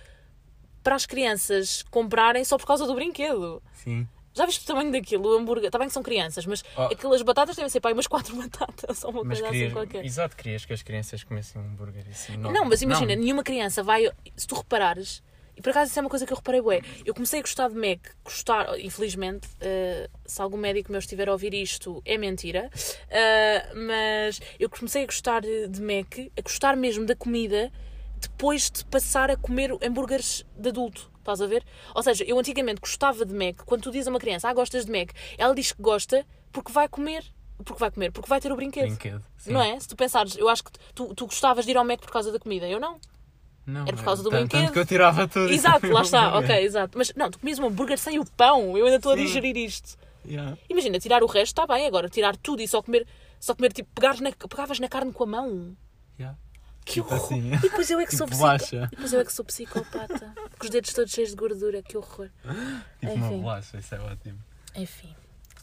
para 0.83 0.95
as 0.95 1.05
crianças 1.05 1.83
comprarem 1.91 2.43
só 2.43 2.57
por 2.57 2.65
causa 2.65 2.87
do 2.87 2.95
brinquedo. 2.95 3.61
Sim. 3.73 4.07
Já 4.33 4.45
viste 4.45 4.63
o 4.63 4.65
tamanho 4.67 4.91
daquilo, 4.91 5.29
o 5.29 5.37
hambúrguer? 5.37 5.65
Está 5.67 5.77
bem 5.77 5.87
que 5.87 5.93
são 5.93 6.03
crianças, 6.03 6.45
mas 6.45 6.63
Oh. 6.77 6.83
aquelas 6.83 7.21
batatas 7.21 7.55
devem 7.55 7.69
ser 7.69 7.81
aí 7.83 7.93
umas 7.93 8.07
quatro 8.07 8.35
batatas, 8.37 9.03
ou 9.03 9.11
uma 9.11 9.23
Mas 9.23 9.39
coisa 9.41 9.55
assim 9.55 9.69
qualquer. 9.71 10.05
exato, 10.05 10.35
querias 10.35 10.65
que 10.65 10.73
as 10.73 10.81
crianças 10.81 11.23
comessem 11.23 11.61
um 11.61 11.65
hambúrguer 11.65 12.05
assim. 12.09 12.37
Não, 12.37 12.51
Não, 12.51 12.65
mas 12.65 12.81
imagina, 12.81 13.13
Não. 13.15 13.21
nenhuma 13.21 13.43
criança 13.43 13.83
vai. 13.83 14.09
Se 14.37 14.47
tu 14.47 14.55
reparares, 14.55 15.21
e 15.57 15.61
por 15.61 15.71
acaso 15.71 15.91
isso 15.91 15.99
é 15.99 16.01
uma 16.01 16.09
coisa 16.09 16.25
que 16.25 16.31
eu 16.31 16.37
reparei, 16.37 16.61
bué, 16.61 16.81
eu 17.05 17.13
comecei 17.13 17.39
a 17.39 17.41
gostar 17.41 17.67
de 17.69 17.75
Mac, 17.75 17.99
gostar, 18.23 18.79
infelizmente, 18.79 19.49
eh, 19.59 20.09
se 20.25 20.41
algum 20.41 20.57
médico 20.57 20.91
meu 20.91 20.99
estiver 20.99 21.27
a 21.27 21.33
ouvir 21.33 21.53
isto, 21.53 22.01
é 22.05 22.17
mentira, 22.17 22.69
eh, 23.09 23.69
mas 23.75 24.39
eu 24.57 24.69
comecei 24.69 25.03
a 25.03 25.05
gostar 25.05 25.41
de 25.41 25.67
de 25.67 25.81
Mac, 25.81 26.17
a 26.37 26.41
gostar 26.41 26.77
mesmo 26.77 27.05
da 27.05 27.15
comida, 27.17 27.69
depois 28.17 28.71
de 28.71 28.85
passar 28.85 29.29
a 29.29 29.35
comer 29.35 29.71
hambúrgueres 29.83 30.45
de 30.55 30.69
adulto. 30.69 31.10
Estás 31.21 31.41
a 31.41 31.47
ver? 31.47 31.63
Ou 31.95 32.03
seja, 32.03 32.23
eu 32.23 32.37
antigamente 32.37 32.81
gostava 32.81 33.25
de 33.25 33.33
Mac. 33.33 33.63
Quando 33.65 33.83
tu 33.83 33.91
dizes 33.91 34.07
a 34.07 34.09
uma 34.09 34.19
criança, 34.19 34.49
ah, 34.49 34.53
gostas 34.53 34.85
de 34.85 34.91
Mac, 34.91 35.11
ela 35.37 35.55
diz 35.55 35.71
que 35.71 35.81
gosta 35.81 36.25
porque 36.51 36.71
vai 36.71 36.87
comer. 36.87 37.23
Porque 37.63 37.79
vai 37.79 37.91
comer, 37.91 38.11
porque 38.11 38.27
vai 38.27 38.41
ter 38.41 38.51
o 38.51 38.55
brinquedo. 38.55 38.87
Brinquedo. 38.87 39.23
Sim. 39.37 39.53
Não 39.53 39.61
é? 39.61 39.79
Se 39.79 39.87
tu 39.87 39.95
pensares, 39.95 40.35
eu 40.35 40.49
acho 40.49 40.63
que 40.63 40.71
tu, 40.95 41.13
tu 41.13 41.25
gostavas 41.27 41.63
de 41.63 41.71
ir 41.71 41.77
ao 41.77 41.85
Mac 41.85 41.99
por 41.99 42.11
causa 42.11 42.31
da 42.31 42.39
comida, 42.39 42.67
eu 42.67 42.79
não. 42.79 42.99
Não, 43.65 43.81
Era 43.81 43.95
por 43.95 44.03
causa 44.03 44.23
do 44.23 44.29
tanto, 44.29 44.39
brinquedo. 44.39 44.61
Tanto 44.61 44.73
que 44.73 44.79
eu 44.79 44.85
tirava 44.85 45.27
tudo. 45.27 45.53
Exato, 45.53 45.87
lá 45.87 46.01
está, 46.01 46.37
ok, 46.39 46.55
exato. 46.63 46.97
Mas 46.97 47.13
não, 47.15 47.29
tu 47.29 47.39
comias 47.39 47.59
um 47.59 47.67
hambúrguer 47.67 47.97
sem 47.97 48.19
o 48.19 48.25
pão, 48.25 48.75
eu 48.77 48.85
ainda 48.85 48.97
estou 48.97 49.11
a 49.11 49.15
digerir 49.15 49.55
isto. 49.55 49.97
Yeah. 50.25 50.57
Imagina, 50.69 50.99
tirar 50.99 51.23
o 51.23 51.27
resto 51.27 51.59
está 51.59 51.67
bem, 51.67 51.85
agora 51.87 52.09
tirar 52.09 52.35
tudo 52.37 52.61
e 52.61 52.67
só 52.67 52.81
comer, 52.81 53.07
só 53.39 53.55
comer 53.55 53.71
tipo, 53.73 53.89
pegares 53.93 54.19
na, 54.19 54.31
pegavas 54.31 54.79
na 54.79 54.87
carne 54.87 55.11
com 55.11 55.23
a 55.23 55.27
mão. 55.27 55.75
Yeah. 56.19 56.37
Que 56.93 56.99
horror. 57.01 57.13
assim. 57.25 57.53
E 57.53 57.57
depois 57.57 57.89
eu 57.89 57.99
é 57.99 58.05
que 58.05 58.15
sou 58.17 58.27
Tipo 58.27 58.37
psicopata. 58.37 58.65
bolacha. 58.69 58.87
E 58.91 58.95
depois 58.95 59.13
eu 59.13 59.19
é 59.19 59.25
que 59.25 59.33
sou 59.33 59.45
psicopata. 59.45 60.33
com 60.59 60.63
os 60.65 60.69
dedos 60.69 60.93
todos 60.93 61.11
cheios 61.11 61.29
de 61.31 61.35
gordura, 61.35 61.81
que 61.83 61.97
horror. 61.97 62.29
Tipo 62.99 63.13
uma 63.13 63.27
Enfim. 63.27 63.39
bolacha, 63.41 63.77
isso 63.77 63.95
é 63.95 63.99
ótimo. 63.99 64.39
Enfim, 64.75 65.15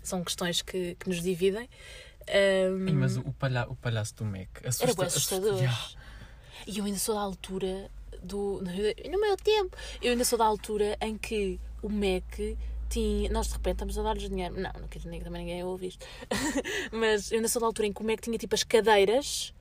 são 0.02 0.22
questões 0.24 0.62
que, 0.62 0.94
que 0.96 1.08
nos 1.08 1.22
dividem. 1.22 1.68
Ahm, 2.28 2.86
Ei, 2.88 2.94
mas 2.94 3.16
o, 3.16 3.32
palha, 3.32 3.66
o 3.68 3.74
palhaço 3.76 4.14
do 4.16 4.24
Mac 4.24 4.48
assusta, 4.64 4.84
Era 4.84 4.94
bem 4.94 5.06
assustador. 5.06 5.48
assusta- 5.54 5.64
Yeah. 5.64 5.88
E 6.66 6.78
eu 6.78 6.84
ainda 6.84 6.98
sou 6.98 7.14
da 7.14 7.20
altura 7.22 7.90
do. 8.22 8.60
No 9.10 9.20
meu 9.20 9.36
tempo, 9.36 9.76
eu 10.02 10.10
ainda 10.12 10.24
sou 10.24 10.38
da 10.38 10.44
altura 10.44 10.96
em 11.00 11.16
que 11.16 11.58
o 11.80 11.88
Mac 11.88 12.38
tinha. 12.90 13.30
Nós 13.30 13.46
de 13.46 13.52
repente 13.54 13.74
estamos 13.76 13.96
a 13.98 14.02
dar-lhes 14.02 14.28
dinheiro. 14.28 14.54
Não, 14.60 14.70
não 14.78 14.88
quero 14.88 15.08
nem 15.08 15.20
também 15.22 15.42
ninguém 15.46 15.64
ouve 15.64 15.86
isto. 15.88 16.04
Mas 16.92 17.30
eu 17.30 17.36
ainda 17.36 17.48
sou 17.48 17.60
da 17.60 17.66
altura 17.66 17.86
em 17.88 17.92
que 17.92 18.02
o 18.02 18.04
Mac 18.04 18.20
tinha 18.20 18.36
tipo 18.36 18.54
as 18.54 18.62
cadeiras 18.64 19.54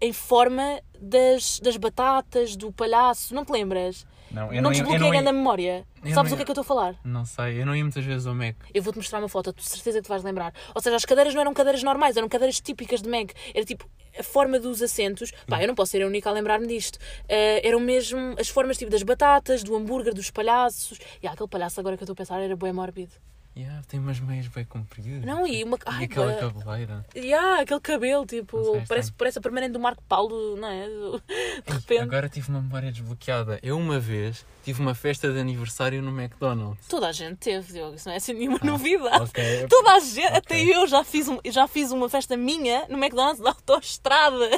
em 0.00 0.12
forma 0.12 0.80
das, 1.00 1.60
das 1.60 1.76
batatas, 1.76 2.56
do 2.56 2.72
palhaço. 2.72 3.34
Não 3.34 3.44
te 3.44 3.52
lembras? 3.52 4.06
Não, 4.30 4.46
não 4.46 4.52
eu 4.54 4.62
não, 4.62 4.70
eu 4.70 4.74
desbloqueei 4.74 4.98
não, 4.98 5.10
ainda 5.10 5.28
a 5.30 5.32
ia- 5.32 5.36
memória. 5.36 5.86
Sabes 6.14 6.32
não 6.32 6.34
o 6.34 6.36
que 6.36 6.42
é 6.42 6.44
que 6.46 6.50
eu 6.50 6.54
estou 6.54 6.62
a 6.62 6.64
falar? 6.64 6.94
não 7.04 7.24
sei, 7.24 7.60
eu 7.60 7.66
não 7.66 7.76
ia 7.76 7.82
muitas 7.84 8.02
vezes 8.04 8.26
ao 8.26 8.34
Mac. 8.34 8.56
Eu 8.72 8.82
vou-te 8.82 8.96
mostrar 8.96 9.18
uma 9.18 9.28
foto, 9.28 9.52
tu 9.52 9.62
certeza 9.62 9.98
que 9.98 10.04
te 10.04 10.08
vais 10.08 10.22
lembrar. 10.24 10.54
Ou 10.74 10.80
seja, 10.80 10.96
as 10.96 11.04
cadeiras 11.04 11.34
não 11.34 11.42
eram 11.42 11.52
cadeiras 11.52 11.82
normais, 11.82 12.16
eram 12.16 12.28
cadeiras 12.30 12.58
típicas 12.60 13.02
de 13.02 13.08
Meg. 13.10 13.32
Era 13.54 13.64
tipo 13.64 13.86
a 14.18 14.22
forma 14.22 14.58
dos 14.58 14.80
assentos. 14.82 15.32
Pá, 15.46 15.60
eu 15.62 15.68
não 15.68 15.74
posso 15.74 15.92
ser 15.92 16.02
a 16.02 16.06
única 16.06 16.30
a 16.30 16.32
lembrar-me 16.32 16.66
disto. 16.66 16.98
Eh, 17.28 17.66
eram 17.66 17.78
mesmo 17.80 18.34
as 18.38 18.48
formas 18.48 18.78
tipo 18.78 18.90
das 18.90 19.02
batatas, 19.02 19.62
do 19.62 19.76
hambúrguer, 19.76 20.14
dos 20.14 20.30
palhaços. 20.30 20.98
E 21.22 21.26
aquele 21.26 21.48
palhaço 21.48 21.78
agora 21.78 21.96
que 21.96 22.02
eu 22.02 22.06
estou 22.06 22.14
a 22.14 22.16
pensar 22.16 22.40
era 22.40 22.56
bem 22.56 22.72
mórbido. 22.72 23.12
Yeah, 23.54 23.82
tem 23.86 24.00
umas 24.00 24.18
meias 24.18 24.46
bem 24.48 24.64
compridas. 24.64 25.24
Não, 25.26 25.46
e 25.46 25.62
uma. 25.62 25.76
E 25.76 25.80
Ai, 25.84 26.04
aquela 26.04 26.32
bué. 26.32 26.40
cabeleira. 26.40 27.04
Yeah, 27.14 27.60
aquele 27.60 27.80
cabelo, 27.80 28.24
tipo, 28.24 28.56
Não 28.56 28.64
sei, 28.64 28.72
parece, 28.72 28.86
estranho. 29.08 29.14
parece 29.18 29.38
a 29.38 29.42
permanente 29.42 29.72
do 29.74 29.78
Marco 29.80 30.02
Paulo, 30.08 30.56
não 30.56 30.68
é? 30.68 30.86
De 30.88 31.72
repente. 31.74 32.00
Agora 32.00 32.28
tive 32.30 32.48
uma 32.48 32.62
memória 32.62 32.90
desbloqueada. 32.90 33.58
Eu 33.62 33.76
uma 33.76 34.00
vez 34.00 34.46
tive 34.64 34.80
uma 34.80 34.94
festa 34.94 35.30
de 35.30 35.38
aniversário 35.38 36.00
no 36.00 36.18
McDonald's. 36.18 36.86
Toda 36.88 37.08
a 37.08 37.12
gente 37.12 37.36
teve, 37.36 37.74
Diogo, 37.74 37.94
isso 37.96 38.08
não 38.08 38.14
é 38.14 38.16
assim 38.16 38.32
nenhuma 38.32 38.58
Ah, 38.62 38.64
novidade. 38.66 39.24
ok. 39.24 39.66
Toda 39.68 39.92
a 39.96 40.00
gente, 40.00 40.26
Ok. 40.28 40.36
até 40.38 40.60
eu 40.62 40.86
já 40.86 41.04
fiz, 41.04 41.28
um, 41.28 41.38
já 41.44 41.68
fiz 41.68 41.90
uma 41.90 42.08
festa 42.08 42.34
minha 42.38 42.86
no 42.88 42.96
McDonald's 42.96 43.42
da 43.42 43.50
autoestrada. 43.50 44.48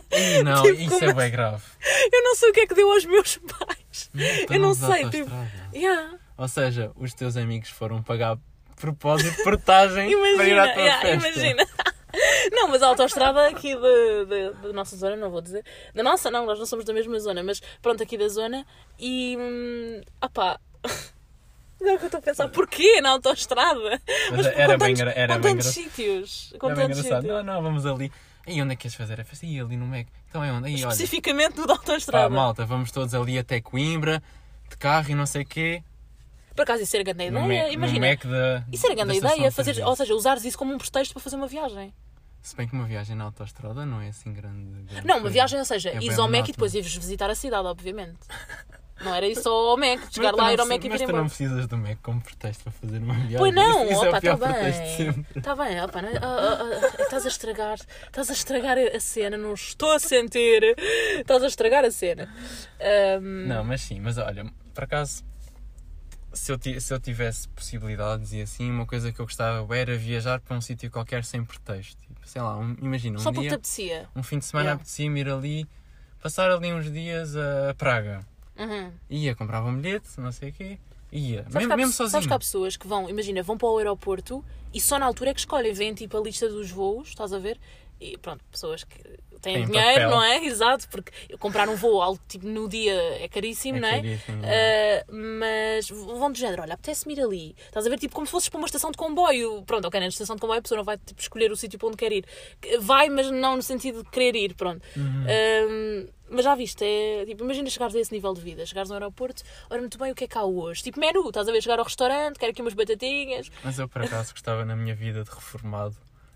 Não, 0.44 0.62
Tipo, 0.62 0.80
isso 0.80 0.98
como 1.00 1.10
é 1.10 1.14
bem 1.14 1.30
grave. 1.32 1.64
Eu 2.12 2.22
não 2.22 2.36
sei 2.36 2.50
o 2.50 2.52
que 2.52 2.60
é 2.60 2.66
que 2.68 2.74
deu 2.76 2.92
aos 2.92 3.04
meus 3.04 3.38
pais. 3.38 4.10
Eu 4.14 4.20
não 4.60 4.70
McDonald's 4.70 4.78
da 4.80 4.86
sei, 4.92 5.10
tipo. 5.10 5.30
Yeah, 5.74 6.16
Ou 6.38 6.46
seja, 6.46 6.92
os 6.94 7.12
teus 7.12 7.36
amigos 7.36 7.70
foram 7.70 8.00
pagar 8.00 8.38
propósito 8.76 9.42
portagem 9.42 10.10
para 10.10 10.28
ir 10.28 10.34
imagina, 10.34 10.64
à 10.64 10.72
tua 10.72 10.82
yeah, 10.82 11.00
festa. 11.02 11.28
imagina. 11.28 11.66
Não, 12.52 12.68
mas 12.68 12.80
a 12.80 12.86
autoestrada 12.86 13.48
aqui 13.48 13.74
da- 13.74 14.72
nossa 14.72 14.96
zona, 14.96 15.16
não 15.16 15.30
vou 15.32 15.40
dizer. 15.40 15.64
Da 15.92 16.00
nossa, 16.00 16.30
não, 16.30 16.46
nós 16.46 16.56
não 16.60 16.64
somos 16.66 16.84
da 16.84 16.92
mesma 16.92 17.18
zona, 17.18 17.42
mas 17.42 17.60
pronto, 17.82 18.04
aqui 18.04 18.16
da 18.16 18.28
zona. 18.28 18.64
E. 19.00 19.36
Hum, 19.36 20.00
opá. 20.22 20.60
Não 21.80 21.90
é 21.90 21.94
o 21.94 21.98
que 21.98 22.04
eu 22.04 22.06
estou 22.06 22.18
a 22.18 22.22
pensar. 22.22 22.48
Porquê 22.50 23.00
na 23.00 23.10
autoestrada? 23.10 24.00
Mas 24.30 24.46
com 24.46 24.52
era 24.60 24.78
bem 24.78 24.94
tantos- 24.94 25.16
era 25.16 25.38
bem 25.38 25.52
tantos 25.56 25.66
sítios. 25.66 26.54
Com 26.58 26.70
Era 26.70 26.76
tantos 26.82 26.98
sítios. 26.98 27.24
Não, 27.24 27.42
não, 27.42 27.60
vamos 27.62 27.84
ali. 27.84 28.12
E 28.46 28.62
onde 28.62 28.74
é 28.74 28.76
que 28.76 28.82
queres 28.82 28.94
fazer 28.94 29.20
a 29.20 29.24
festa? 29.24 29.44
E 29.44 29.58
ali 29.58 29.76
no 29.76 29.86
Mac. 29.86 30.06
Então 30.28 30.44
é 30.44 30.52
onde? 30.52 30.68
Olha. 30.72 30.92
Especificamente 30.92 31.56
no 31.56 31.66
da 31.66 31.74
Pá, 31.74 31.80
autoestrada. 31.80 32.28
malta, 32.30 32.64
vamos 32.64 32.92
todos 32.92 33.12
ali 33.12 33.38
até 33.38 33.60
Coimbra, 33.60 34.22
de 34.70 34.76
carro 34.76 35.10
e 35.10 35.14
não 35.16 35.26
sei 35.26 35.42
o 35.42 35.46
quê. 35.46 35.82
Por 36.54 36.62
acaso 36.62 36.82
isso 36.82 36.96
era 36.96 37.02
grande 37.04 37.24
ideia. 37.26 37.72
Imagina. 37.72 38.16
da. 38.16 38.64
Isso 38.72 38.86
era 38.86 38.94
grande 38.94 39.16
ideia, 39.16 39.48
de 39.48 39.54
fazer, 39.54 39.82
ou 39.84 39.96
seja, 39.96 40.14
usares 40.14 40.44
isso 40.44 40.56
como 40.58 40.72
um 40.72 40.78
pretexto 40.78 41.12
para 41.14 41.22
fazer 41.22 41.36
uma 41.36 41.46
viagem. 41.48 41.92
Se 42.42 42.54
bem 42.54 42.68
que 42.68 42.74
uma 42.74 42.84
viagem 42.84 43.16
na 43.16 43.24
autoestrada 43.24 43.86
não 43.86 44.00
é 44.02 44.08
assim 44.08 44.32
grande. 44.32 44.82
grande 44.84 45.06
Não, 45.06 45.18
uma 45.18 45.30
viagem, 45.30 45.58
ou 45.58 45.64
seja, 45.64 45.90
É 45.90 45.96
ires 45.96 46.18
ao 46.18 46.28
Mac 46.30 46.46
e 46.48 46.52
depois 46.52 46.74
ires 46.74 46.94
visitar 46.94 47.30
a 47.30 47.34
cidade, 47.34 47.66
obviamente. 47.66 48.18
Não 49.00 49.12
era 49.14 49.26
isso 49.26 49.42
só 49.42 49.50
ao 49.70 49.76
Mac, 49.76 49.98
chegar 50.12 50.30
Mas 50.32 50.36
lá, 50.38 50.44
não 50.44 50.52
ir 50.52 50.60
ao 50.60 50.66
Mac 50.66 50.78
e 50.78 50.82
vir 50.82 50.88
Mas 50.90 51.00
tu 51.00 51.04
embora. 51.04 51.18
não 51.18 51.26
precisas 51.28 51.66
do 51.66 51.76
Mac 51.76 51.98
como 52.02 52.20
pretexto 52.20 52.62
para 52.64 52.72
fazer 52.72 52.98
uma 52.98 53.14
viagem. 53.14 53.38
Pois 53.38 53.54
não, 53.54 53.84
isso, 53.90 54.04
é 54.04 54.08
opa, 54.08 54.20
tá 54.20 54.36
pretexto 54.36 54.82
de 54.96 55.10
bem. 55.10 55.26
Está 55.36 55.56
bem, 55.56 55.82
opa, 55.82 56.02
não, 56.02 56.08
é? 56.10 56.16
ah, 56.18 56.20
ah, 56.22 56.90
ah, 56.98 57.02
estás 57.02 57.24
a 57.24 57.28
estragar, 57.28 57.78
estás 58.06 58.30
a 58.30 58.32
estragar 58.34 58.78
a 58.78 59.00
cena, 59.00 59.36
não 59.36 59.54
estou 59.54 59.90
a 59.90 59.98
sentir, 59.98 60.76
estás 61.18 61.42
a 61.42 61.46
estragar 61.48 61.84
a 61.84 61.90
cena. 61.90 62.32
Ahm, 62.80 63.48
Não, 63.48 63.64
mas 63.64 63.80
sim, 63.80 63.98
mas 64.00 64.16
olha, 64.16 64.46
por 64.72 64.84
acaso, 64.84 65.24
se 66.34 66.52
eu, 66.52 66.58
se 66.80 66.92
eu 66.94 67.00
tivesse 67.00 67.48
possibilidades 67.48 68.32
e 68.32 68.42
assim, 68.42 68.70
uma 68.70 68.86
coisa 68.86 69.12
que 69.12 69.20
eu 69.20 69.24
gostava 69.26 69.76
era 69.76 69.96
viajar 69.96 70.40
para 70.40 70.56
um 70.56 70.60
sítio 70.60 70.90
qualquer 70.90 71.24
sem 71.24 71.44
pretexto. 71.44 72.00
Tipo, 72.00 72.20
sei 72.28 72.42
lá, 72.42 72.56
um- 72.58 72.76
imagina, 72.80 73.18
um 73.18 73.22
só 73.22 73.30
dia, 73.30 73.50
apetecia. 73.52 74.08
um 74.14 74.22
fim 74.22 74.38
de 74.38 74.44
semana 74.44 74.66
Yeah. 74.70 74.80
apetecia-me 74.80 75.20
ir 75.20 75.28
ali, 75.30 75.66
passar 76.22 76.50
ali 76.50 76.72
uns 76.72 76.90
dias 76.92 77.34
a 77.36 77.74
Praga. 77.74 78.20
Uhum. 78.58 78.92
Ia, 79.10 79.34
comprava 79.34 79.68
um 79.68 79.76
bilhete, 79.76 80.08
não 80.18 80.30
sei 80.32 80.50
o 80.50 80.52
quê, 80.52 80.78
ia. 81.10 81.42
Sabes, 81.44 81.54
Mesmo, 81.54 81.76
mesmo 81.76 81.92
sozinho. 81.92 82.10
sabes 82.12 82.26
que 82.26 82.32
há 82.32 82.38
pessoas 82.38 82.76
que 82.76 82.86
vão, 82.86 83.08
imagina, 83.10 83.42
vão 83.42 83.58
para 83.58 83.68
o 83.68 83.78
aeroporto 83.78 84.44
e 84.72 84.80
só 84.80 84.98
na 84.98 85.06
altura 85.06 85.30
é 85.30 85.34
que 85.34 85.40
escolhem, 85.40 85.72
vêm 85.72 85.92
tipo 85.94 86.16
a 86.16 86.20
lista 86.20 86.48
dos 86.48 86.70
voos, 86.70 87.08
estás 87.08 87.32
a 87.32 87.38
ver? 87.38 87.58
E 88.00 88.16
pronto, 88.18 88.44
pessoas 88.50 88.84
que 88.84 88.98
têm 89.44 89.54
Tem 89.58 89.66
dinheiro, 89.66 89.92
papel. 89.94 90.10
não 90.10 90.22
é? 90.22 90.42
Exato, 90.44 90.88
porque 90.88 91.12
comprar 91.38 91.68
um 91.68 91.76
voo 91.76 92.02
algo, 92.02 92.20
tipo, 92.26 92.46
no 92.46 92.68
dia 92.68 92.92
é 93.22 93.28
caríssimo, 93.28 93.78
É 93.78 93.80
não 93.80 93.88
é? 93.88 93.96
caríssimo, 94.00 94.42
Ah, 94.44 95.04
mas 95.12 95.88
vão 95.88 96.32
do 96.32 96.38
género, 96.38 96.62
olha, 96.62 96.74
apetece-me 96.74 97.14
ir 97.14 97.20
ali. 97.20 97.56
Estás 97.66 97.86
a 97.86 97.90
ver, 97.90 97.98
tipo, 97.98 98.14
como 98.14 98.26
se 98.26 98.32
fosses 98.32 98.48
para 98.48 98.58
uma 98.58 98.66
estação 98.66 98.90
de 98.90 98.96
comboio. 98.96 99.62
Pronto, 99.64 99.86
ok, 99.86 100.00
na 100.00 100.08
estação 100.08 100.34
de 100.36 100.40
comboio 100.40 100.58
a 100.58 100.62
pessoa 100.62 100.78
não 100.78 100.84
vai 100.84 100.98
tipo, 100.98 101.20
escolher 101.20 101.52
o 101.52 101.56
sítio 101.56 101.78
para 101.78 101.88
onde 101.88 101.96
quer 101.96 102.12
ir. 102.12 102.24
Vai, 102.80 103.08
mas 103.08 103.30
não 103.30 103.56
no 103.56 103.62
sentido 103.62 104.02
de 104.02 104.10
querer 104.10 104.34
ir, 104.36 104.54
pronto. 104.54 104.82
Uhum. 104.96 105.24
Ah, 105.28 106.10
mas 106.30 106.44
já 106.44 106.54
viste, 106.54 106.82
é, 106.82 107.24
tipo, 107.26 107.44
imagina 107.44 107.68
chegares 107.68 107.94
a 107.94 108.00
esse 108.00 108.10
nível 108.12 108.32
de 108.32 108.40
vida, 108.40 108.64
chegares 108.64 108.88
no 108.88 108.94
aeroporto, 108.96 109.42
olha 109.70 109.80
muito 109.82 109.98
bem 109.98 110.10
o 110.10 110.14
que 110.14 110.24
é 110.24 110.26
que 110.26 110.38
há 110.38 110.42
hoje. 110.44 110.82
Tipo, 110.82 110.98
menu, 110.98 111.28
estás 111.28 111.46
a 111.46 111.52
ver, 111.52 111.62
chegar 111.62 111.78
ao 111.78 111.84
restaurante, 111.84 112.38
quero 112.38 112.50
aqui 112.50 112.62
umas 112.62 112.72
batatinhas. 112.74 113.50
Mas 113.62 113.78
eu 113.78 113.86
por 113.88 114.02
acaso 114.02 114.32
gostava 114.32 114.64
na 114.64 114.74
minha 114.74 114.94
vida 114.94 115.22
de 115.22 115.30
reformado. 115.30 115.94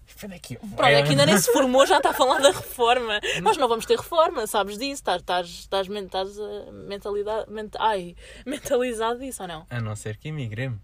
Espera 0.08 0.34
aqui. 0.34 0.56
Pronto, 0.56 0.82
é 0.84 1.02
que 1.02 1.10
ainda 1.10 1.26
nem 1.26 1.38
se 1.38 1.52
formou, 1.52 1.86
já 1.86 1.98
está 1.98 2.10
a 2.10 2.14
falar 2.14 2.40
da 2.40 2.50
reforma. 2.52 3.20
Nós 3.42 3.56
não 3.56 3.68
vamos 3.68 3.86
ter 3.86 3.96
reforma, 3.96 4.46
sabes 4.46 4.76
disso? 4.78 4.94
Estás, 5.02 5.20
estás, 5.20 5.46
estás, 5.48 5.88
men- 5.88 6.06
estás 6.06 6.36
uh, 6.38 6.72
mentalidade, 6.72 7.50
ment, 7.50 7.70
ai, 7.78 8.16
mentalizado 8.44 9.20
disso 9.20 9.42
ou 9.42 9.48
não? 9.48 9.66
A 9.70 9.80
não 9.80 9.94
ser 9.94 10.16
que 10.16 10.28
imigremos. 10.28 10.80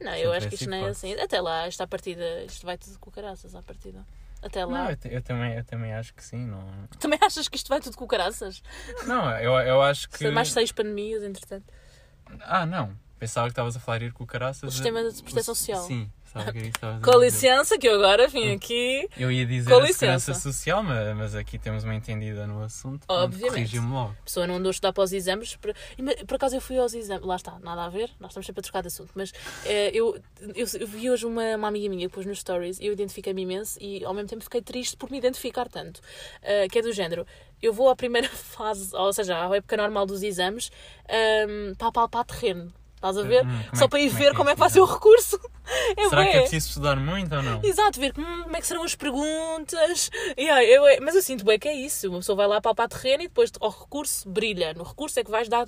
Não, 0.00 0.10
Sempre 0.10 0.22
eu 0.26 0.32
acho 0.32 0.48
que 0.48 0.54
essa 0.54 0.64
isto 0.64 0.70
não 0.70 0.86
é 0.86 0.90
assim. 0.90 1.14
Até 1.14 1.40
lá, 1.40 1.66
esta 1.66 1.86
partida, 1.86 2.42
isto 2.44 2.66
vai 2.66 2.76
tudo 2.76 2.98
com 2.98 3.10
caraças 3.10 3.54
à 3.54 3.62
partida. 3.62 4.04
Até 4.42 4.64
lá. 4.64 4.84
Não, 4.84 4.90
eu, 4.90 4.98
eu 5.12 5.22
também, 5.22 5.54
eu 5.56 5.64
também 5.64 5.94
acho 5.94 6.12
que 6.12 6.22
sim. 6.22 6.44
Não, 6.44 6.62
Também 6.98 7.18
achas 7.22 7.48
que 7.48 7.56
isto 7.56 7.68
vai 7.68 7.80
tudo 7.80 7.96
com 7.96 8.06
caraças? 8.06 8.62
não 9.06 9.30
eu, 9.38 9.52
eu 9.60 9.80
acho 9.80 10.08
que. 10.10 10.28
Mais 10.30 10.52
seis 10.52 10.70
pandemias, 10.72 11.22
entretanto. 11.22 11.64
Ah, 12.40 12.66
não. 12.66 12.94
Pensava 13.18 13.46
que 13.46 13.52
estavas 13.52 13.76
a 13.76 13.80
falar 13.80 14.02
ir 14.02 14.12
com 14.12 14.24
o 14.24 14.26
caraças. 14.26 14.68
O 14.68 14.70
sistema 14.72 15.02
de 15.08 15.22
proteção 15.22 15.54
social. 15.54 15.82
Sim, 15.84 16.10
pensava 16.24 16.52
que 16.52 16.58
isso 16.58 16.68
estavas 16.68 16.96
a 16.96 17.00
Com 17.00 17.10
dizer. 17.12 17.24
licença, 17.24 17.78
que 17.78 17.88
eu 17.88 17.94
agora 17.94 18.28
vim 18.28 18.52
aqui. 18.52 19.08
Eu 19.16 19.30
ia 19.30 19.46
dizer 19.46 19.70
Com 19.70 19.76
a 19.78 19.86
segurança 19.86 20.32
licença. 20.32 20.34
social, 20.52 20.82
mas, 20.82 21.16
mas 21.16 21.34
aqui 21.34 21.56
temos 21.58 21.84
uma 21.84 21.94
entendida 21.94 22.46
no 22.46 22.62
assunto. 22.62 23.06
portanto, 23.06 23.24
Obviamente. 23.24 23.50
Corrigi-me 23.52 23.90
logo. 23.92 24.10
A 24.20 24.24
pessoa 24.24 24.46
não 24.46 24.56
andou 24.56 24.68
a 24.68 24.72
estudar 24.72 24.92
para 24.92 25.04
os 25.04 25.12
exames. 25.12 25.56
Por, 25.56 25.74
e 25.96 26.24
por 26.26 26.34
acaso 26.34 26.56
eu 26.56 26.60
fui 26.60 26.76
aos 26.76 26.92
exames. 26.92 27.24
Lá 27.24 27.36
está, 27.36 27.58
nada 27.60 27.84
a 27.84 27.88
ver. 27.88 28.10
Nós 28.20 28.32
estamos 28.32 28.46
sempre 28.46 28.60
a 28.60 28.62
trocar 28.62 28.82
de 28.82 28.88
assunto. 28.88 29.10
Mas 29.14 29.32
eh, 29.64 29.90
eu, 29.94 30.20
eu, 30.54 30.66
eu 30.80 30.86
vi 30.86 31.08
hoje 31.08 31.24
uma, 31.24 31.56
uma 31.56 31.68
amiga 31.68 31.88
minha 31.88 32.08
que 32.08 32.14
pôs 32.14 32.26
nos 32.26 32.40
stories 32.40 32.78
e 32.80 32.86
eu 32.86 32.92
identifiquei-me 32.92 33.42
imenso 33.42 33.78
e 33.80 34.04
ao 34.04 34.12
mesmo 34.12 34.28
tempo 34.28 34.42
fiquei 34.42 34.60
triste 34.60 34.96
por 34.96 35.10
me 35.10 35.16
identificar 35.18 35.68
tanto. 35.68 36.00
Eh, 36.42 36.68
que 36.68 36.80
é 36.80 36.82
do 36.82 36.92
género. 36.92 37.24
Eu 37.62 37.72
vou 37.72 37.88
à 37.88 37.96
primeira 37.96 38.28
fase, 38.34 38.94
ou 38.94 39.10
seja, 39.12 39.48
à 39.48 39.56
época 39.56 39.76
normal 39.76 40.04
dos 40.04 40.22
exames, 40.22 40.70
ehm, 41.08 41.74
para 41.78 41.90
palpar 41.92 42.24
terreno. 42.26 42.70
Estás 43.04 43.18
a 43.18 43.22
ver? 43.28 43.44
Hum, 43.44 43.60
Só 43.74 43.84
é- 43.84 43.88
para 43.88 44.00
ir 44.00 44.08
como 44.10 44.16
é 44.16 44.18
ver 44.18 44.30
é 44.32 44.34
como 44.34 44.48
é 44.50 44.54
que 44.54 44.60
vai 44.60 44.70
ser 44.70 44.80
o 44.80 44.86
recurso. 44.86 45.38
É 45.96 46.08
Será 46.08 46.24
que 46.24 46.30
bué. 46.32 46.36
é 46.38 46.40
preciso 46.40 46.68
estudar 46.68 46.96
muito 46.96 47.34
ou 47.34 47.42
não? 47.42 47.60
Exato, 47.62 48.00
ver 48.00 48.12
hum, 48.18 48.42
como 48.44 48.56
é 48.56 48.60
que 48.60 48.66
serão 48.66 48.82
as 48.84 48.94
perguntas. 48.94 50.10
Yeah, 50.38 50.64
eu, 50.64 50.86
é- 50.86 51.00
mas 51.00 51.14
eu 51.14 51.22
sinto 51.22 51.44
bem 51.44 51.58
que 51.58 51.68
é 51.68 51.74
isso. 51.74 52.08
Uma 52.08 52.18
pessoa 52.18 52.36
vai 52.36 52.46
lá 52.46 52.60
palpar 52.60 52.88
terreno 52.88 53.22
e 53.24 53.28
depois 53.28 53.50
ao 53.60 53.70
recurso 53.70 54.28
brilha. 54.28 54.72
No 54.74 54.84
recurso 54.84 55.18
é 55.20 55.24
que 55.24 55.30
vais 55.30 55.48
dar. 55.48 55.66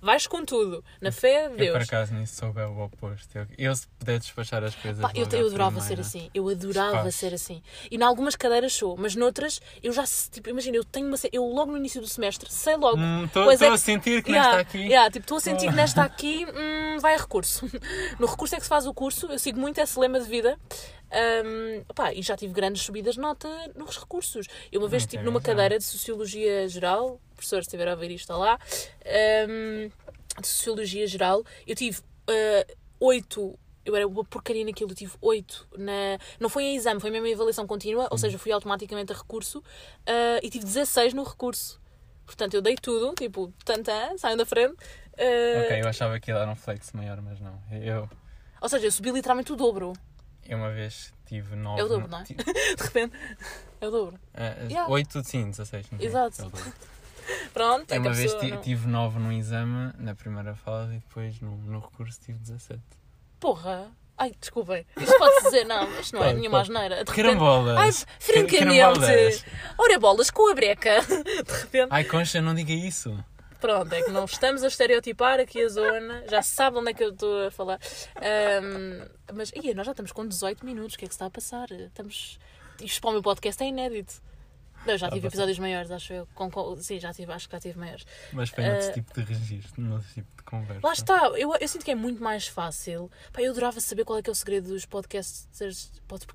Vais 0.00 0.26
com 0.26 0.44
tudo. 0.44 0.84
Na 1.00 1.10
fé 1.10 1.48
de 1.48 1.66
Eu 1.66 1.72
por 1.72 1.78
Deus. 1.78 1.88
acaso 1.88 2.14
nisso 2.14 2.36
soube 2.36 2.60
o 2.62 2.84
oposto. 2.84 3.36
Eu, 3.36 3.46
eu 3.58 3.74
se 3.76 3.86
puder 3.98 4.18
despachar 4.18 4.62
as 4.64 4.74
coisas. 4.74 5.00
Pá, 5.00 5.10
eu, 5.14 5.26
eu 5.30 5.46
adorava 5.46 5.80
ser 5.80 6.00
assim. 6.00 6.30
Eu 6.34 6.48
adorava 6.48 6.92
Despacho. 7.04 7.12
ser 7.18 7.34
assim. 7.34 7.62
E 7.90 7.96
em 7.96 8.02
algumas 8.02 8.36
cadeiras 8.36 8.72
sou, 8.72 8.96
mas 8.96 9.14
noutras 9.14 9.60
eu 9.82 9.92
já. 9.92 10.04
Tipo, 10.30 10.50
imagina, 10.50 10.76
eu 10.76 10.84
tenho 10.84 11.06
uma. 11.08 11.16
Eu 11.32 11.44
logo 11.44 11.72
no 11.72 11.78
início 11.78 12.00
do 12.00 12.06
semestre 12.08 12.50
sei 12.52 12.76
logo. 12.76 12.98
Estou 13.24 13.44
Pois 13.44 13.60
é 13.62 13.68
a 13.68 13.76
sentir 13.76 14.22
que 14.22 14.30
Yeah, 14.30 14.56
nesta 14.58 14.60
aqui. 14.68 14.78
yeah, 14.86 15.10
tipo, 15.10 15.24
estou 15.24 15.36
a 15.38 15.40
sentir 15.40 15.68
que 15.68 15.74
nesta 15.74 16.02
aqui 16.04 16.46
hum, 16.46 16.98
vai 17.00 17.14
a 17.14 17.18
recurso. 17.18 17.68
No 18.18 18.26
recurso 18.26 18.54
é 18.54 18.58
que 18.58 18.64
se 18.64 18.68
faz 18.68 18.86
o 18.86 18.92
curso, 18.94 19.26
eu 19.26 19.38
sigo 19.38 19.57
muito 19.58 19.78
esse 19.78 19.98
lema 19.98 20.20
de 20.20 20.28
vida. 20.28 20.58
Hum, 21.10 21.84
opá, 21.88 22.12
e 22.12 22.20
já 22.22 22.36
tive 22.36 22.52
grandes 22.52 22.82
subidas 22.82 23.14
de 23.14 23.20
nota 23.20 23.48
nos 23.74 23.96
recursos. 23.98 24.46
Eu 24.70 24.80
uma 24.80 24.88
vez 24.88 25.02
Muito 25.02 25.10
estive 25.10 25.24
numa 25.24 25.38
engraçado. 25.38 25.56
cadeira 25.56 25.78
de 25.78 25.84
Sociologia 25.84 26.68
Geral, 26.68 27.20
professor, 27.34 27.62
se 27.62 27.68
estiver 27.68 27.88
a 27.88 27.92
ouvir 27.92 28.10
isto 28.10 28.24
está 28.24 28.36
lá, 28.36 28.58
hum, 29.48 29.90
de 30.40 30.46
Sociologia 30.46 31.06
Geral, 31.06 31.42
eu 31.66 31.74
tive 31.74 31.98
uh, 32.00 32.76
oito. 33.00 33.58
Eu 33.84 33.96
era 33.96 34.06
uma 34.06 34.22
porcaria 34.22 34.62
naquilo, 34.66 34.90
eu 34.90 34.94
tive 34.94 35.14
oito 35.22 35.66
na... 35.78 36.18
Não 36.38 36.50
foi 36.50 36.64
em 36.64 36.76
exame, 36.76 37.00
foi 37.00 37.10
mesmo 37.10 37.26
em 37.26 37.32
avaliação 37.32 37.66
contínua, 37.66 38.06
ou 38.10 38.18
seja, 38.18 38.38
fui 38.38 38.52
automaticamente 38.52 39.10
a 39.12 39.16
recurso 39.16 39.60
uh, 39.60 40.40
e 40.42 40.50
tive 40.50 40.62
16 40.66 41.14
no 41.14 41.22
recurso. 41.22 41.80
Portanto, 42.26 42.52
eu 42.52 42.60
dei 42.60 42.76
tudo, 42.76 43.14
tipo, 43.14 43.50
tantã, 43.64 44.14
saiam 44.18 44.36
da 44.36 44.44
frente. 44.44 44.74
uh, 44.74 45.64
Ok, 45.64 45.80
eu 45.80 45.88
achava 45.88 46.20
que 46.20 46.30
ia 46.30 46.34
dar 46.38 46.46
um 46.50 46.54
flex 46.54 46.92
maior, 46.92 47.18
mas 47.22 47.40
não. 47.40 47.58
Eu, 47.82 48.06
Ou 48.60 48.68
seja, 48.68 48.86
eu 48.86 48.92
subi 48.92 49.10
literalmente 49.10 49.52
o 49.52 49.56
dobro. 49.56 49.92
eu 50.48 50.58
uma 50.58 50.70
vez 50.70 51.12
tive 51.26 51.54
9. 51.56 51.80
É 51.80 51.84
o 51.84 51.88
dobro, 51.88 52.08
não 52.08 52.18
é? 52.20 52.22
De 52.24 52.82
repente, 52.82 53.16
é 53.80 53.86
o 53.88 53.90
dobro. 53.90 54.18
Yeah. 54.68 54.88
8, 54.90 55.22
sim, 55.24 55.50
16. 55.50 55.86
sim, 55.86 55.96
Exato. 56.00 56.42
é. 56.42 56.98
Pronto, 57.52 57.92
é 57.92 57.98
uma 57.98 58.12
vez 58.12 58.32
não- 58.34 58.60
tive 58.62 58.86
9 58.88 59.18
no 59.18 59.30
exame, 59.32 59.92
na 59.98 60.14
primeira 60.14 60.54
fase, 60.54 60.94
e 60.94 60.98
depois 60.98 61.38
no, 61.40 61.56
no 61.58 61.80
recurso 61.80 62.18
tive 62.20 62.38
17. 62.38 62.80
Porra! 63.38 63.90
Ai, 64.16 64.32
desculpem. 64.40 64.84
Isto 64.96 65.16
pode 65.18 65.44
dizer, 65.44 65.64
não, 65.64 65.88
isto 66.00 66.14
não 66.16 66.22
é 66.22 66.26
Pode, 66.28 66.38
nenhuma 66.40 66.58
pode. 66.58 66.72
asneira. 66.72 66.94
De 67.04 67.10
repente- 67.10 67.16
Carambolas! 67.16 67.76
Ai, 67.78 67.92
Car- 67.92 68.16
francamente! 68.18 68.58
carambolas. 68.80 69.44
Ora, 69.78 69.98
bolas 70.00 70.30
com 70.30 70.50
a 70.50 70.54
breca! 70.54 71.00
De 71.06 71.52
repente. 71.60 71.88
Ai, 71.90 72.02
Concha, 72.04 72.40
não 72.40 72.52
diga 72.54 72.72
isso! 72.72 73.16
Pronto, 73.60 73.92
é 73.92 74.02
que 74.02 74.10
não 74.10 74.24
estamos 74.24 74.62
a 74.62 74.68
estereotipar 74.68 75.40
aqui 75.40 75.62
a 75.62 75.68
zona. 75.68 76.24
Já 76.28 76.40
se 76.42 76.54
sabe 76.54 76.78
onde 76.78 76.90
é 76.90 76.94
que 76.94 77.02
eu 77.02 77.10
estou 77.10 77.46
a 77.46 77.50
falar. 77.50 77.80
Ahm, 78.16 79.08
mas, 79.34 79.50
ia, 79.52 79.74
nós 79.74 79.84
já 79.86 79.92
estamos 79.92 80.12
com 80.12 80.26
18 80.26 80.64
minutos. 80.64 80.94
O 80.94 80.98
que 80.98 81.04
é 81.04 81.08
que 81.08 81.14
se 81.14 81.16
está 81.16 81.26
a 81.26 81.30
passar? 81.30 81.70
Estamos. 81.70 82.38
Isto 82.80 83.00
para 83.00 83.10
o 83.10 83.12
meu 83.14 83.22
podcast 83.22 83.62
é 83.62 83.66
inédito. 83.66 84.22
Não, 84.88 84.96
já 84.98 85.06
a 85.06 85.10
tive 85.10 85.26
episódios 85.28 85.58
maiores, 85.58 85.90
acho 85.90 86.12
eu. 86.12 86.28
Com- 86.34 86.50
com- 86.50 86.76
sim, 86.76 86.98
já 86.98 87.12
tive, 87.12 87.30
acho 87.32 87.48
que 87.48 87.54
já 87.54 87.60
tive 87.60 87.78
maiores. 87.78 88.04
Mas 88.32 88.48
foi 88.50 88.64
outro 88.68 88.88
Eh, 88.88 88.92
tipo 88.92 89.14
de 89.14 89.20
registro, 89.22 89.92
outro 89.92 90.08
tipo 90.14 90.36
de 90.36 90.42
conversa. 90.42 90.80
Lá 90.86 90.92
está, 90.92 91.16
eu, 91.38 91.54
eu 91.54 91.68
sinto 91.68 91.84
que 91.84 91.90
é 91.90 91.94
muito 91.94 92.22
mais 92.22 92.46
fácil. 92.48 93.10
Pá, 93.32 93.42
eu 93.42 93.50
adorava 93.52 93.80
saber 93.80 94.04
qual 94.04 94.18
é 94.18 94.22
que 94.22 94.30
é 94.30 94.32
o 94.32 94.34
segredo 94.34 94.68
dos 94.68 94.86
podcasters. 94.86 95.92
pod- 96.08 96.26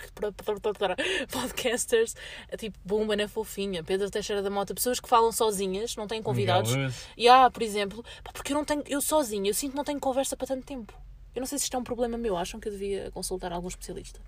Podcasters, 1.32 2.16
tipo 2.58 2.78
Bumba 2.86 3.16
na 3.16 3.28
Fofinha, 3.28 3.84
Pedro 3.84 4.10
Teixeira 4.10 4.42
da 4.42 4.50
Mota, 4.50 4.74
pessoas 4.74 5.00
que 5.00 5.08
falam 5.10 5.32
sozinhas, 5.32 5.96
não 5.96 6.08
têm 6.08 6.22
convidados. 6.22 6.72
E 7.18 7.28
há, 7.28 7.50
por 7.50 7.62
exemplo, 7.64 8.04
pá, 8.24 8.32
porque 8.34 8.54
eu 8.54 8.58
não 8.58 8.66
tenho, 8.66 8.84
eu 8.88 9.02
sozinha, 9.02 9.50
eu 9.50 9.54
sinto 9.54 9.72
que 9.72 9.78
não 9.78 9.84
tenho 9.84 10.00
conversa 10.00 10.36
para 10.38 10.48
tanto 10.48 10.66
tempo. 10.66 10.94
Eu 11.36 11.40
não 11.40 11.48
sei 11.48 11.58
se 11.58 11.64
isto 11.66 11.76
é 11.76 11.80
um 11.80 11.84
problema 11.84 12.18
meu, 12.18 12.38
acham 12.38 12.60
que 12.60 12.68
eu 12.68 12.72
devia 12.72 13.10
consultar 13.12 13.52
algum 13.52 13.68
especialista. 13.68 14.20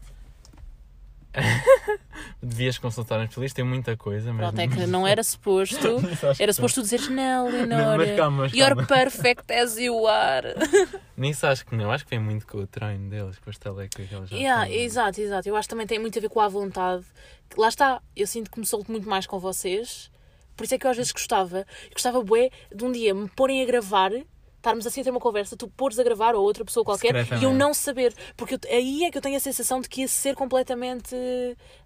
Devias 2.42 2.78
consultar 2.78 3.20
um 3.20 3.24
especialista, 3.24 3.56
tem 3.58 3.66
muita 3.66 3.98
coisa, 3.98 4.32
mas. 4.32 4.48
Pronto, 4.48 4.60
é 4.60 4.68
que 4.68 4.86
não 4.88 5.06
era 5.08 5.24
suposto. 5.24 5.98
Era 6.40 6.54
suposto 6.54 6.82
tu 6.82 6.84
dizeres, 6.84 7.10
não, 7.10 7.50
Leonor, 7.50 7.98
mas 7.98 8.16
calma, 8.16 8.38
mas 8.44 8.54
you're 8.54 8.76
calma. 8.76 8.88
perfect 8.88 9.52
as 9.54 9.78
you 9.78 10.08
are. 10.08 10.54
Nisso 11.18 11.46
acho 11.48 11.66
que 11.66 11.76
não, 11.76 11.92
acho 11.92 12.04
que 12.04 12.10
vem 12.12 12.20
muito 12.20 12.46
com 12.48 12.60
o 12.60 12.68
treino 12.68 13.10
deles, 13.10 13.38
com 13.40 13.50
as 13.50 13.58
telecas 13.58 14.08
que 14.08 14.16
eles 14.16 14.30
já 14.30 14.36
Yeah, 14.36 14.66
têm. 14.66 14.84
exato, 14.84 15.22
exato. 15.22 15.50
Eu 15.50 15.56
acho 15.56 15.68
que 15.68 15.74
também 15.74 15.88
tem 15.88 16.00
muito 16.00 16.18
a 16.18 16.22
ver 16.22 16.30
com 16.30 16.40
a 16.40 16.48
vontade. 16.48 17.04
Lá 17.58 17.68
está, 17.68 18.02
eu 18.16 18.28
sinto 18.28 18.52
que 18.52 18.60
me 18.60 18.66
solto 18.66 18.92
muito 18.92 19.08
mais 19.10 19.26
com 19.26 19.40
vocês. 19.40 20.10
Por 20.56 20.64
isso 20.64 20.76
é 20.76 20.78
que 20.78 20.86
eu 20.88 20.92
às 20.92 20.98
vezes 20.98 21.12
gostava, 21.12 21.60
eu 21.60 21.92
gostava 21.94 22.24
bué 22.24 22.50
de 22.74 22.86
um 22.86 22.92
dia 22.92 23.14
me 23.14 23.28
porem 23.30 23.62
a 23.62 23.66
gravar, 23.66 24.12
estarmos 24.66 24.88
assim 24.88 25.02
a 25.02 25.04
ter 25.04 25.12
uma 25.12 25.20
conversa, 25.20 25.56
tu 25.56 25.68
pôres 25.68 26.00
a 26.00 26.04
gravar 26.04 26.34
ou 26.36 26.44
outra 26.44 26.66
pessoa 26.66 26.84
qualquer 26.84 27.14
e 27.40 27.44
eu 27.44 27.54
não 27.54 27.74
saber. 27.74 28.14
Porque 28.36 28.56
eu- 28.56 28.60
aí 28.70 29.04
é 29.04 29.12
que 29.12 29.18
eu 29.18 29.22
tenho 29.22 29.38
a 29.38 29.40
sensação 29.40 29.80
de 29.80 29.88
que 29.88 30.02
ia 30.02 30.08
ser 30.08 30.34
completamente 30.36 31.16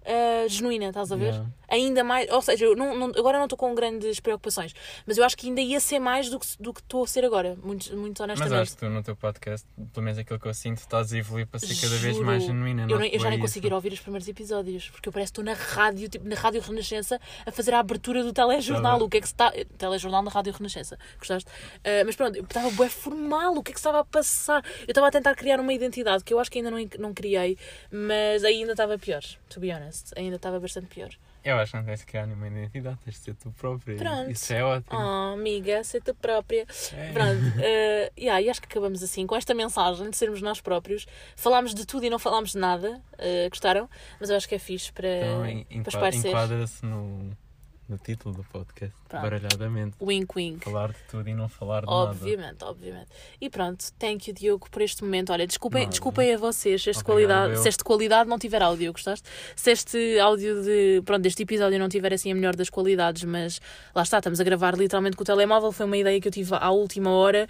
ah, 0.09 0.47
genuína, 0.47 0.87
estás 0.87 1.11
a 1.11 1.15
ver? 1.15 1.33
Yeah. 1.33 1.45
Ainda 1.69 2.03
mais, 2.03 2.27
ou 2.31 2.41
seja, 2.41 2.65
eu 2.65 2.75
não, 2.75 2.97
não- 2.97 3.11
agora 3.15 3.37
não 3.37 3.45
estou 3.45 3.55
com 3.57 3.75
grandes 3.75 4.19
preocupações, 4.19 4.73
mas 5.05 5.17
eu 5.19 5.23
acho 5.23 5.37
que 5.37 5.47
ainda 5.47 5.61
ia 5.61 5.79
ser 5.79 5.99
mais 5.99 6.27
do 6.27 6.39
que 6.39 6.47
do 6.59 6.73
que 6.73 6.79
estou 6.81 7.03
a 7.03 7.07
ser 7.07 7.23
agora, 7.23 7.55
muito, 7.63 7.95
muito 7.95 8.19
Mas 8.23 8.29
honestamente. 8.31 8.61
acho 8.61 8.71
que 8.71 8.77
tu 8.77 8.89
no 8.89 9.03
teu 9.03 9.15
podcast, 9.15 9.67
pelo 9.93 10.03
menos 10.03 10.17
aquilo 10.17 10.39
que 10.39 10.47
eu 10.47 10.53
sinto, 10.53 10.79
estás 10.79 11.13
a 11.13 11.17
evoluir 11.17 11.45
para 11.45 11.59
ser 11.59 11.79
cada 11.79 11.95
vez 11.97 12.17
mais 12.19 12.43
genuína. 12.43 12.87
Eu, 12.89 12.97
não 12.99 13.05
eu 13.05 13.19
já 13.19 13.29
nem 13.29 13.37
é 13.37 13.41
consigo 13.41 13.67
ir 13.67 13.73
ouvir 13.73 13.93
os 13.93 13.99
primeiros 13.99 14.27
episódios, 14.27 14.89
porque 14.89 15.07
eu 15.09 15.13
parece 15.13 15.31
que 15.31 15.39
estou 15.39 15.43
na 15.45 15.53
rádio, 15.53 16.09
tipo, 16.09 16.27
na 16.27 16.35
Rádio 16.35 16.59
Renascença, 16.61 17.21
a 17.45 17.51
fazer 17.51 17.73
a 17.75 17.79
abertura 17.79 18.23
do 18.23 18.33
telejornal. 18.33 18.97
Tá 18.97 19.05
O 19.05 19.09
que 19.09 19.17
é 19.17 19.21
que 19.21 19.27
se 19.27 19.33
está. 19.33 19.51
Telejornal 19.77 20.23
na 20.23 20.31
Rádio 20.31 20.53
Renascença. 20.53 20.97
Gostaste? 21.19 21.49
Ah, 21.83 22.03
mas 22.03 22.15
pronto, 22.15 22.35
eu 22.35 22.43
estava 22.43 22.71
bué 22.71 22.89
formal, 22.89 23.55
o 23.55 23.61
que 23.61 23.69
é 23.71 23.73
que 23.73 23.79
se 23.79 23.87
estava 23.87 23.99
a 23.99 24.05
passar? 24.05 24.65
Eu 24.81 24.91
estava 24.91 25.07
a 25.07 25.11
tentar 25.11 25.35
criar 25.35 25.59
uma 25.59 25.71
identidade 25.73 26.23
que 26.23 26.33
eu 26.33 26.39
acho 26.39 26.49
que 26.49 26.57
ainda 26.57 26.71
não, 26.71 26.79
não 26.97 27.13
criei, 27.13 27.57
mas 27.91 28.43
ainda 28.43 28.71
estava 28.71 28.97
pior, 28.97 29.21
to 29.49 29.59
be 29.59 29.71
honest. 29.71 29.98
Ainda 30.15 30.35
estava 30.35 30.59
bastante 30.59 30.87
pior. 30.87 31.09
Eu 31.43 31.57
acho 31.57 31.71
que 31.71 31.77
não 31.77 31.85
tens 31.85 31.99
de 31.99 32.05
criar 32.05 32.25
nenhuma 32.27 32.47
identidade, 32.47 32.97
tens 33.05 33.15
de 33.15 33.19
ser 33.19 33.35
tu 33.35 33.51
própria. 33.51 33.95
Pronto. 33.95 34.31
Isso 34.31 34.53
é 34.53 34.63
ótimo. 34.63 34.99
Oh, 34.99 35.33
amiga, 35.33 35.83
sei 35.83 36.01
tu 36.01 36.13
própria. 36.13 36.65
É. 36.93 37.11
Pronto, 37.13 37.39
uh, 37.39 38.19
yeah, 38.19 38.41
e 38.41 38.49
acho 38.49 38.59
que 38.61 38.67
acabamos 38.67 39.01
assim, 39.01 39.25
com 39.25 39.35
esta 39.35 39.53
mensagem 39.53 40.09
de 40.09 40.17
sermos 40.17 40.41
nós 40.41 40.59
próprios. 40.59 41.05
Falámos 41.35 41.73
de 41.73 41.85
tudo 41.85 42.05
e 42.05 42.09
não 42.09 42.19
falámos 42.19 42.51
de 42.51 42.57
nada. 42.57 43.01
Uh, 43.13 43.49
gostaram? 43.49 43.89
Mas 44.19 44.29
eu 44.29 44.35
acho 44.35 44.47
que 44.49 44.55
é 44.55 44.59
fixe 44.59 44.91
para, 44.91 45.07
Então, 45.69 45.83
para 45.83 45.89
esparecer. 45.89 46.31
enquadra-se 46.31 46.85
no, 46.85 47.31
no 47.89 47.97
título 47.97 48.35
do 48.35 48.43
podcast, 48.43 48.95
Pronto. 49.07 49.23
baralhadamente. 49.23 49.95
Wink, 49.99 50.31
wink. 50.35 50.63
Falar 50.63 50.89
de 50.91 50.99
tudo 51.09 51.27
e 51.27 51.33
não 51.33 51.49
falar 51.49 51.81
de 51.81 51.87
nada. 51.87 52.11
Obviamente, 52.11 52.63
obviamente. 52.63 53.07
E 53.41 53.49
pronto, 53.49 53.83
thank 53.97 54.29
you, 54.29 54.33
Diogo, 54.33 54.69
por 54.69 54.81
este 54.81 55.03
momento. 55.03 55.31
Olha, 55.33 55.47
desculpem, 55.47 55.81
Nada. 55.81 55.89
desculpem 55.89 56.33
a 56.33 56.37
vocês 56.37 56.83
se 56.83 56.89
este, 56.91 57.03
qualidade, 57.03 57.53
eu. 57.53 57.61
se 57.61 57.67
este 57.67 57.83
qualidade 57.83 58.29
não 58.29 58.37
tiver 58.37 58.61
áudio, 58.61 58.91
gostaste? 58.91 59.27
Se 59.55 59.71
este 59.71 60.19
áudio 60.19 60.61
de, 60.63 61.01
pronto, 61.03 61.23
deste 61.23 61.41
episódio 61.41 61.79
não 61.79 61.89
tiver 61.89 62.13
assim 62.13 62.31
a 62.31 62.35
melhor 62.35 62.55
das 62.55 62.69
qualidades, 62.69 63.23
mas 63.23 63.59
lá 63.95 64.03
está, 64.03 64.19
estamos 64.19 64.39
a 64.39 64.43
gravar 64.43 64.77
literalmente 64.77 65.17
com 65.17 65.23
o 65.23 65.25
telemóvel, 65.25 65.71
foi 65.71 65.85
uma 65.87 65.97
ideia 65.97 66.21
que 66.21 66.27
eu 66.27 66.31
tive 66.31 66.53
à 66.53 66.69
última 66.69 67.09
hora. 67.09 67.47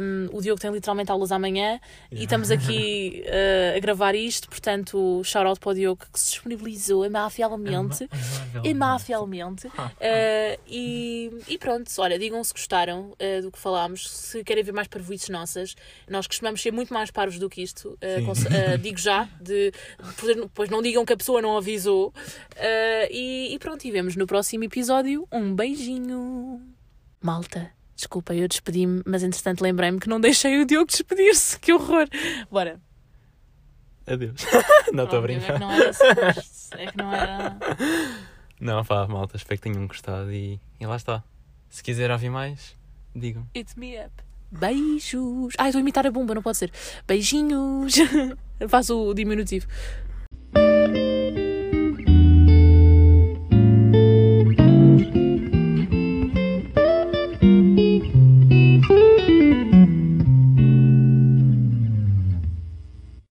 Um, 0.00 0.36
o 0.36 0.40
Diogo 0.42 0.60
tem 0.60 0.72
literalmente 0.72 1.12
aulas 1.12 1.30
amanhã 1.30 1.80
e 2.10 2.24
estamos 2.24 2.50
aqui 2.50 3.24
uh, 3.26 3.76
a 3.76 3.80
gravar 3.80 4.14
isto, 4.16 4.48
portanto, 4.48 5.22
shout 5.24 5.46
out 5.46 5.60
para 5.60 5.70
o 5.70 5.74
Diogo 5.74 6.04
que 6.12 6.18
se 6.18 6.32
disponibilizou 6.32 7.04
amavelmente. 7.04 8.08
Amavelmente. 8.68 9.51
Uh, 9.66 10.60
e, 10.66 11.30
e 11.48 11.58
pronto, 11.58 11.90
olha, 11.98 12.18
digam 12.18 12.42
se 12.44 12.52
gostaram 12.52 13.10
uh, 13.12 13.42
do 13.42 13.50
que 13.50 13.58
falámos, 13.58 14.10
se 14.10 14.42
querem 14.44 14.62
ver 14.64 14.72
mais 14.72 14.88
parvoices 14.88 15.28
nossas. 15.28 15.74
Nós 16.08 16.26
costumamos 16.26 16.60
ser 16.62 16.72
muito 16.72 16.92
mais 16.92 17.10
parvos 17.10 17.38
do 17.38 17.48
que 17.50 17.62
isto, 17.62 17.90
uh, 18.02 18.78
digo 18.80 18.98
já, 18.98 19.28
de, 19.40 19.72
pois 20.54 20.68
não 20.70 20.80
digam 20.82 21.04
que 21.04 21.12
a 21.12 21.16
pessoa 21.16 21.40
não 21.42 21.56
avisou. 21.56 22.12
E, 23.10 23.54
e 23.54 23.58
pronto, 23.58 23.84
e 23.84 23.90
vemos 23.90 24.16
no 24.16 24.26
próximo 24.26 24.64
episódio. 24.64 25.26
Um 25.32 25.54
beijinho, 25.54 26.60
malta. 27.20 27.70
Desculpa, 27.94 28.34
eu 28.34 28.48
despedi-me, 28.48 29.02
mas 29.06 29.22
entretanto 29.22 29.60
lembrei-me 29.62 30.00
que 30.00 30.08
não 30.08 30.20
deixei 30.20 30.60
o 30.60 30.64
Diogo 30.64 30.86
despedir-se. 30.86 31.58
Que 31.60 31.72
horror! 31.72 32.08
Bora. 32.50 32.80
Adeus. 34.06 34.42
não 34.92 35.04
estou 35.04 35.20
a 35.20 35.22
É 35.22 35.26
brincar. 35.26 35.52
que 35.54 35.60
não 35.60 35.70
era 35.70 35.92
suposto. 35.92 36.76
É 36.76 36.86
que 36.86 36.96
não 36.96 37.12
era. 37.14 37.56
Não, 38.62 38.84
pá, 38.84 39.08
malta, 39.08 39.36
espero 39.36 39.60
que 39.60 39.68
tenham 39.68 39.88
gostado 39.88 40.32
e, 40.32 40.60
e 40.78 40.86
lá 40.86 40.94
está. 40.94 41.24
Se 41.68 41.82
quiser 41.82 42.12
ouvir 42.12 42.30
mais, 42.30 42.76
digam. 43.12 43.44
It's 43.56 43.74
me 43.74 43.98
up. 43.98 44.12
Beijos. 44.52 45.54
Ai, 45.58 45.70
estou 45.70 45.80
a 45.80 45.82
imitar 45.82 46.06
a 46.06 46.12
bomba, 46.12 46.32
não 46.32 46.42
pode 46.42 46.58
ser. 46.58 46.70
Beijinhos. 47.04 47.96
Faço 48.68 48.96
o 48.96 49.14
diminutivo. 49.14 49.66